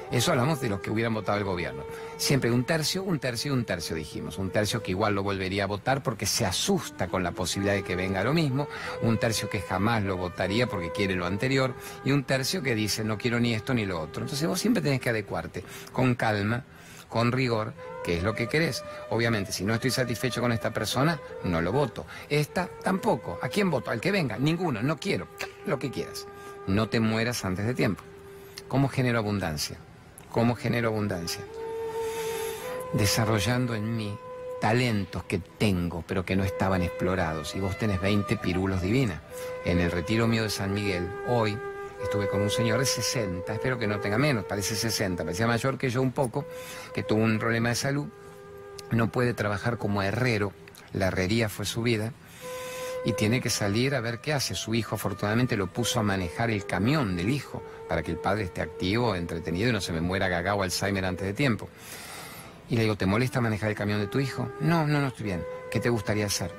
[0.10, 1.84] Eso hablamos de los que hubieran votado el gobierno.
[2.20, 4.38] Siempre un tercio, un tercio y un tercio dijimos.
[4.38, 7.84] Un tercio que igual lo volvería a votar porque se asusta con la posibilidad de
[7.84, 8.68] que venga lo mismo.
[9.02, 11.74] Un tercio que jamás lo votaría porque quiere lo anterior.
[12.04, 14.24] Y un tercio que dice no quiero ni esto ni lo otro.
[14.24, 15.64] Entonces vos siempre tenés que adecuarte
[15.94, 16.66] con calma,
[17.08, 18.84] con rigor, que es lo que querés.
[19.12, 22.06] Obviamente, si no estoy satisfecho con esta persona, no lo voto.
[22.28, 23.40] Esta tampoco.
[23.42, 23.92] ¿A quién voto?
[23.92, 24.38] Al que venga.
[24.38, 24.82] Ninguno.
[24.84, 25.30] No quiero.
[25.66, 26.28] Lo que quieras.
[26.68, 28.04] No te mueras antes de tiempo.
[28.68, 29.78] ¿Cómo genero abundancia?
[30.30, 31.46] ¿Cómo genero abundancia?
[32.94, 34.18] Desarrollando en mí
[34.60, 37.56] talentos que tengo, pero que no estaban explorados.
[37.56, 39.22] Y vos tenés 20 pirulos divinas.
[39.66, 41.58] En el retiro mío de San Miguel, hoy,
[42.04, 45.78] estuve con un señor de 60, espero que no tenga menos, parece 60, parecía mayor
[45.78, 46.46] que yo un poco,
[46.94, 48.08] que tuvo un problema de salud,
[48.92, 50.54] no puede trabajar como herrero,
[50.94, 52.14] la herrería fue su vida,
[53.06, 54.56] y tiene que salir a ver qué hace.
[54.56, 58.44] Su hijo afortunadamente lo puso a manejar el camión del hijo para que el padre
[58.44, 61.70] esté activo, entretenido y no se me muera gagao Alzheimer antes de tiempo.
[62.70, 64.52] Y le digo, ¿te molesta manejar el camión de tu hijo?
[64.60, 65.44] No, no, no estoy bien.
[65.72, 66.54] ¿Qué te gustaría hacer?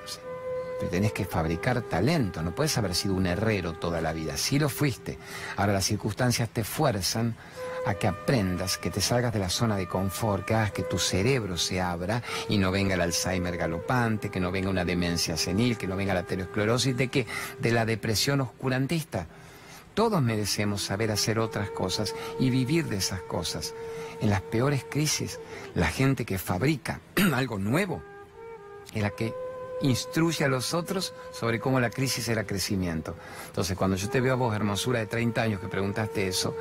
[0.79, 4.37] Pero tenés que fabricar talento, no puedes haber sido un herrero toda la vida.
[4.37, 5.19] Sí lo fuiste.
[5.57, 7.37] Ahora las circunstancias te fuerzan
[7.87, 10.99] a que aprendas, que te salgas de la zona de confort, que hagas que tu
[10.99, 15.79] cerebro se abra y no venga el Alzheimer galopante, que no venga una demencia senil,
[15.79, 17.27] que no venga la aterosclerosis, de que
[17.59, 19.27] de la depresión oscurantista.
[19.95, 23.75] Todos merecemos saber hacer otras cosas y vivir de esas cosas.
[24.21, 25.41] En las peores crisis,
[25.75, 27.01] la gente que fabrica
[27.35, 28.03] algo nuevo
[28.93, 29.35] es la que
[29.83, 33.15] instruye a los otros sobre cómo la crisis era crecimiento.
[33.47, 36.55] Entonces, cuando yo te veo a vos, hermosura de 30 años, que preguntaste eso,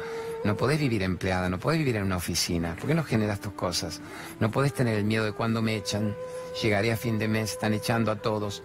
[0.44, 2.76] no podés vivir empleada, no podés vivir en una oficina.
[2.76, 4.00] ¿Por qué no generas tus cosas?
[4.40, 6.16] No podés tener el miedo de cuando me echan,
[6.62, 8.64] llegaré a fin de mes, están echando a todos.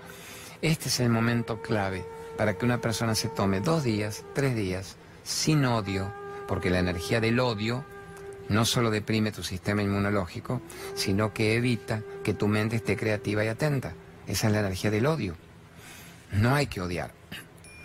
[0.62, 2.04] Este es el momento clave
[2.36, 6.12] para que una persona se tome dos días, tres días, sin odio,
[6.46, 7.84] porque la energía del odio
[8.48, 10.60] no solo deprime tu sistema inmunológico,
[10.94, 13.94] sino que evita que tu mente esté creativa y atenta.
[14.26, 15.34] Esa es la energía del odio.
[16.32, 17.12] No hay que odiar,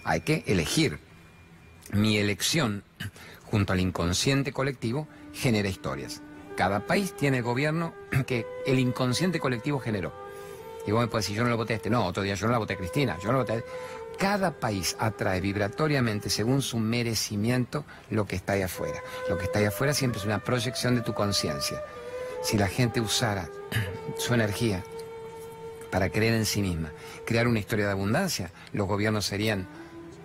[0.04, 1.00] hay que elegir.
[1.92, 2.84] Mi elección
[3.50, 6.22] junto al inconsciente colectivo, genera historias.
[6.56, 7.94] Cada país tiene el gobierno
[8.28, 10.14] que el inconsciente colectivo generó.
[10.86, 12.54] Y vos me puedes decir, yo no lo voté este, no, otro día yo no
[12.54, 13.64] la voté a Cristina, yo no lo voté.
[14.20, 19.02] Cada país atrae vibratoriamente, según su merecimiento, lo que está ahí afuera.
[19.30, 21.82] Lo que está ahí afuera siempre es una proyección de tu conciencia.
[22.44, 23.48] Si la gente usara
[24.18, 24.84] su energía
[25.90, 26.92] para creer en sí misma,
[27.26, 29.68] crear una historia de abundancia, los gobiernos serían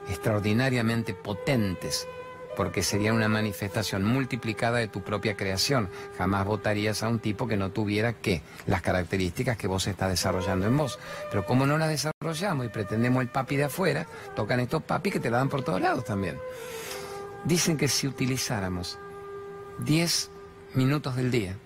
[0.08, 2.08] extraordinariamente potentes
[2.56, 5.88] porque sería una manifestación multiplicada de tu propia creación.
[6.18, 10.66] Jamás votarías a un tipo que no tuviera qué, las características que vos estás desarrollando
[10.66, 10.98] en vos.
[11.30, 15.20] Pero como no las desarrollamos y pretendemos el papi de afuera, tocan estos papi que
[15.20, 16.38] te la dan por todos lados también.
[17.44, 18.98] Dicen que si utilizáramos
[19.80, 20.30] 10
[20.74, 21.56] minutos del día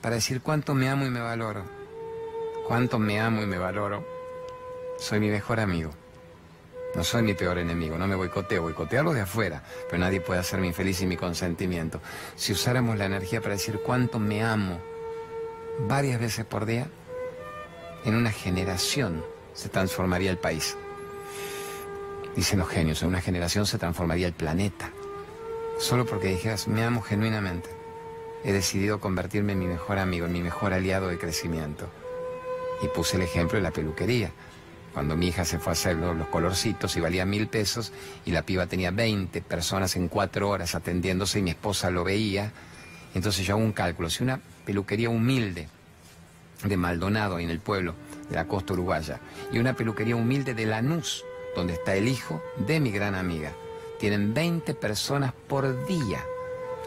[0.00, 1.64] para decir cuánto me amo y me valoro.
[2.66, 4.06] Cuánto me amo y me valoro.
[4.98, 5.90] Soy mi mejor amigo.
[6.94, 10.68] No soy mi peor enemigo, no me boicoteo, boicotearlo de afuera, pero nadie puede hacerme
[10.68, 12.00] infeliz sin mi consentimiento.
[12.34, 14.80] Si usáramos la energía para decir cuánto me amo
[15.86, 16.88] varias veces por día,
[18.04, 19.24] en una generación
[19.54, 20.76] se transformaría el país.
[22.34, 24.90] Dicen los genios, en una generación se transformaría el planeta.
[25.78, 27.68] Solo porque dijeras, me amo genuinamente.
[28.44, 31.88] He decidido convertirme en mi mejor amigo, en mi mejor aliado de crecimiento.
[32.82, 34.30] Y puse el ejemplo de la peluquería.
[34.98, 37.92] Cuando mi hija se fue a hacer los, colorcitos y valía mil pesos
[38.26, 42.50] y la piba tenía 20 personas en cuatro horas atendiéndose y mi esposa lo veía,
[43.14, 44.10] entonces yo hago un cálculo.
[44.10, 45.68] Si una peluquería humilde
[46.64, 47.94] de Maldonado en el pueblo
[48.28, 49.20] de la costa uruguaya
[49.52, 51.24] y una peluquería humilde de Lanús,
[51.54, 53.52] donde está el hijo de mi gran amiga,
[54.00, 56.24] tienen 20 personas por día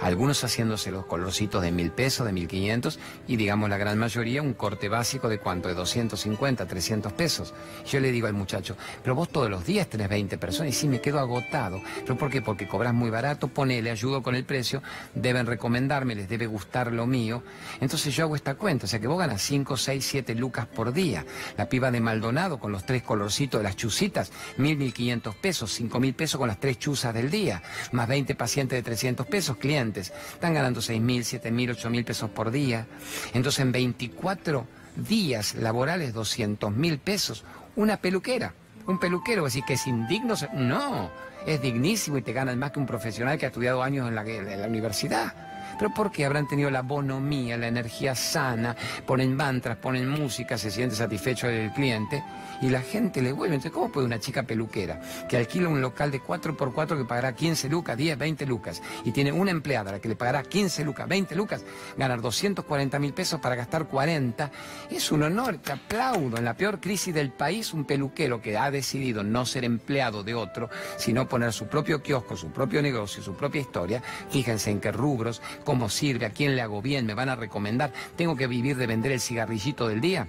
[0.01, 4.41] algunos haciéndose los colorcitos de mil pesos, de mil quinientos, y digamos la gran mayoría
[4.41, 7.53] un corte básico de cuánto, de 250, 300 pesos.
[7.87, 10.87] Yo le digo al muchacho, pero vos todos los días tenés 20 personas y sí
[10.87, 11.81] me quedo agotado.
[12.01, 12.41] ¿Pero por qué?
[12.41, 14.81] Porque cobras muy barato, ponele, ayudo con el precio,
[15.13, 17.43] deben recomendarme, les debe gustar lo mío.
[17.79, 20.93] Entonces yo hago esta cuenta, o sea que vos ganas 5, 6, 7 lucas por
[20.93, 21.25] día.
[21.57, 25.71] La piba de Maldonado con los tres colorcitos de las chusitas, mil, mil quinientos pesos,
[25.71, 29.57] cinco mil pesos con las tres chuzas del día, más 20 pacientes de 300 pesos,
[29.57, 32.87] clientes están ganando 6 mil, 7 mil, 8 mil pesos por día.
[33.33, 34.65] Entonces en 24
[34.95, 37.43] días laborales 200 mil pesos,
[37.75, 38.53] una peluquera,
[38.87, 41.11] un peluquero, así que es indigno, no,
[41.45, 44.25] es dignísimo y te ganan más que un profesional que ha estudiado años en la,
[44.25, 50.07] en la universidad pero porque habrán tenido la bonomía, la energía sana, ponen mantras, ponen
[50.07, 52.23] música, se siente satisfecho el cliente
[52.61, 53.55] y la gente le vuelve.
[53.55, 57.69] Entonces, ¿cómo puede una chica peluquera que alquila un local de 4x4 que pagará 15
[57.69, 61.07] lucas, 10, 20 lucas y tiene una empleada a la que le pagará 15 lucas,
[61.07, 61.63] 20 lucas,
[61.97, 64.51] ganar 240 mil pesos para gastar 40?
[64.89, 66.37] Es un honor, te aplaudo.
[66.37, 70.35] En la peor crisis del país, un peluquero que ha decidido no ser empleado de
[70.35, 74.91] otro, sino poner su propio kiosco, su propio negocio, su propia historia, fíjense en qué
[74.91, 77.91] rubros, cómo sirve, a quién le hago bien, me van a recomendar.
[78.15, 80.27] Tengo que vivir de vender el cigarrillito del día,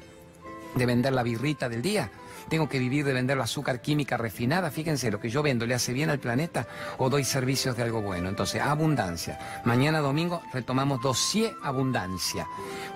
[0.74, 2.10] de vender la birrita del día
[2.48, 5.74] tengo que vivir de vender la azúcar química refinada, fíjense, lo que yo vendo le
[5.74, 6.66] hace bien al planeta
[6.98, 8.28] o doy servicios de algo bueno.
[8.28, 9.62] Entonces, abundancia.
[9.64, 12.46] Mañana domingo retomamos dossier abundancia.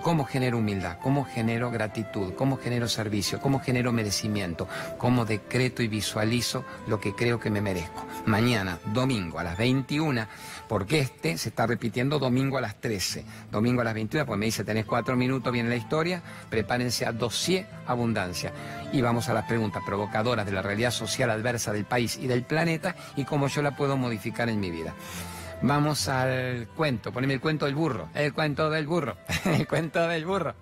[0.03, 0.97] ¿Cómo genero humildad?
[1.01, 2.33] ¿Cómo genero gratitud?
[2.35, 3.39] ¿Cómo genero servicio?
[3.39, 4.67] ¿Cómo genero merecimiento?
[4.97, 8.05] ¿Cómo decreto y visualizo lo que creo que me merezco?
[8.25, 10.27] Mañana, domingo, a las 21,
[10.67, 13.25] porque este se está repitiendo domingo a las 13.
[13.51, 17.11] Domingo a las 21, pues me dice, tenés cuatro minutos, viene la historia, prepárense a
[17.11, 18.51] dossier abundancia.
[18.91, 22.43] Y vamos a las preguntas provocadoras de la realidad social adversa del país y del
[22.43, 24.93] planeta y cómo yo la puedo modificar en mi vida.
[25.61, 30.25] Vamos al cuento, poneme el cuento del burro, el cuento del burro, el cuento del
[30.25, 30.55] burro.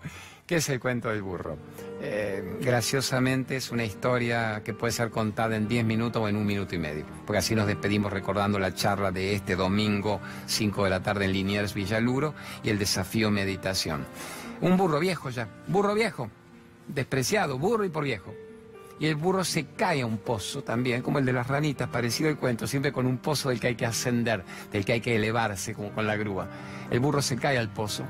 [0.47, 1.57] ¿Qué es el cuento del burro?
[2.01, 6.45] Eh, graciosamente es una historia que puede ser contada en 10 minutos o en un
[6.45, 10.89] minuto y medio, porque así nos despedimos recordando la charla de este domingo 5 de
[10.89, 12.33] la tarde en Liniers Villaluro
[12.63, 14.05] y el desafío meditación.
[14.61, 16.29] Un burro viejo ya, burro viejo,
[16.87, 18.33] despreciado, burro y por viejo
[18.99, 22.29] y el burro se cae a un pozo también, como el de las ranitas, parecido
[22.29, 25.15] al cuento, siempre con un pozo del que hay que ascender, del que hay que
[25.15, 26.47] elevarse, como con la grúa.
[26.89, 28.03] El burro se cae al pozo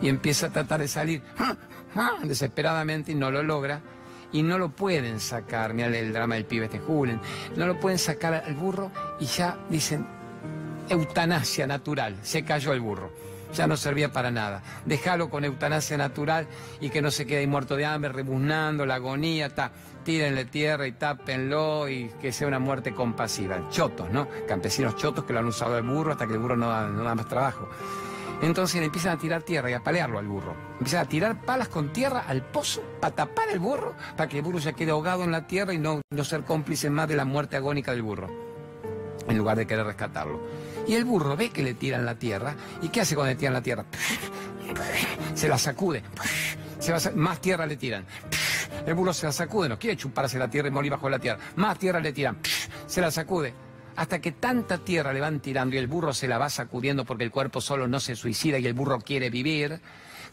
[0.00, 1.22] y empieza a tratar de salir
[2.22, 3.80] desesperadamente y no lo logra.
[4.32, 7.20] Y no lo pueden sacar, mira el drama del pibe este Julen,
[7.54, 8.90] no lo pueden sacar al burro
[9.20, 10.06] y ya dicen
[10.88, 13.12] eutanasia natural, se cayó el burro
[13.52, 14.62] ya no servía para nada.
[14.86, 16.46] Déjalo con eutanasia natural
[16.80, 19.72] y que no se quede muerto de hambre, rebuznando, la agonía, está
[20.04, 23.68] tírenle tierra y tápenlo y que sea una muerte compasiva.
[23.70, 24.26] Chotos, ¿no?
[24.48, 27.04] Campesinos chotos que lo han usado el burro hasta que el burro no da, no
[27.04, 27.68] da más trabajo.
[28.42, 30.56] Entonces le empiezan a tirar tierra y a palearlo al burro.
[30.72, 34.42] Empiezan a tirar palas con tierra al pozo para tapar el burro, para que el
[34.42, 37.24] burro ya quede ahogado en la tierra y no, no ser cómplice más de la
[37.24, 38.28] muerte agónica del burro,
[39.28, 40.40] en lugar de querer rescatarlo.
[40.88, 42.56] Y el burro ve que le tiran la tierra.
[42.82, 43.84] ¿Y qué hace cuando le tiran la tierra?
[45.34, 46.02] Se la sacude.
[47.14, 48.04] más tierra le tiran.
[48.84, 51.38] El burro se la sacude, no quiere chuparse la tierra y morir bajo la tierra.
[51.54, 52.38] Más tierra le tiran.
[52.88, 53.54] Se la sacude.
[53.96, 57.24] Hasta que tanta tierra le van tirando y el burro se la va sacudiendo porque
[57.24, 59.80] el cuerpo solo no se suicida y el burro quiere vivir,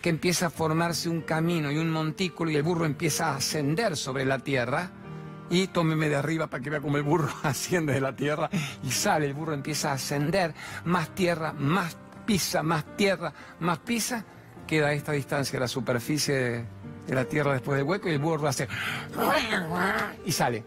[0.01, 3.97] que empieza a formarse un camino y un montículo y el burro empieza a ascender
[3.97, 4.91] sobre la tierra.
[5.51, 8.49] Y tómeme de arriba para que vea cómo el burro asciende de la tierra
[8.83, 10.53] y sale, el burro empieza a ascender,
[10.85, 14.23] más tierra, más pisa, más tierra, más pisa,
[14.67, 16.65] queda a esta distancia la superficie de,
[17.15, 18.67] la tierra después del hueco y el burro hace
[20.25, 20.63] y sale.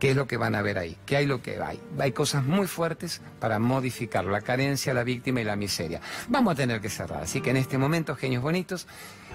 [0.00, 1.78] qué es lo que van a ver ahí, qué hay lo que hay.
[1.98, 6.00] Hay cosas muy fuertes para modificar la carencia, la víctima y la miseria.
[6.28, 8.88] Vamos a tener que cerrar, así que en este momento, genios bonitos,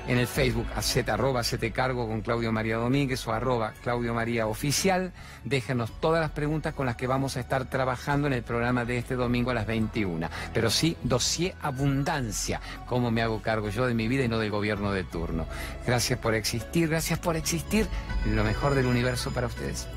[0.07, 4.47] en el Facebook, z, arroba, te cargo con Claudio María Domínguez o arroba Claudio María
[4.47, 5.11] Oficial.
[5.43, 8.97] Déjenos todas las preguntas con las que vamos a estar trabajando en el programa de
[8.97, 10.27] este domingo a las 21.
[10.53, 14.51] Pero sí, dossier abundancia, cómo me hago cargo yo de mi vida y no del
[14.51, 15.45] gobierno de turno.
[15.85, 17.87] Gracias por existir, gracias por existir,
[18.25, 19.87] lo mejor del universo para ustedes.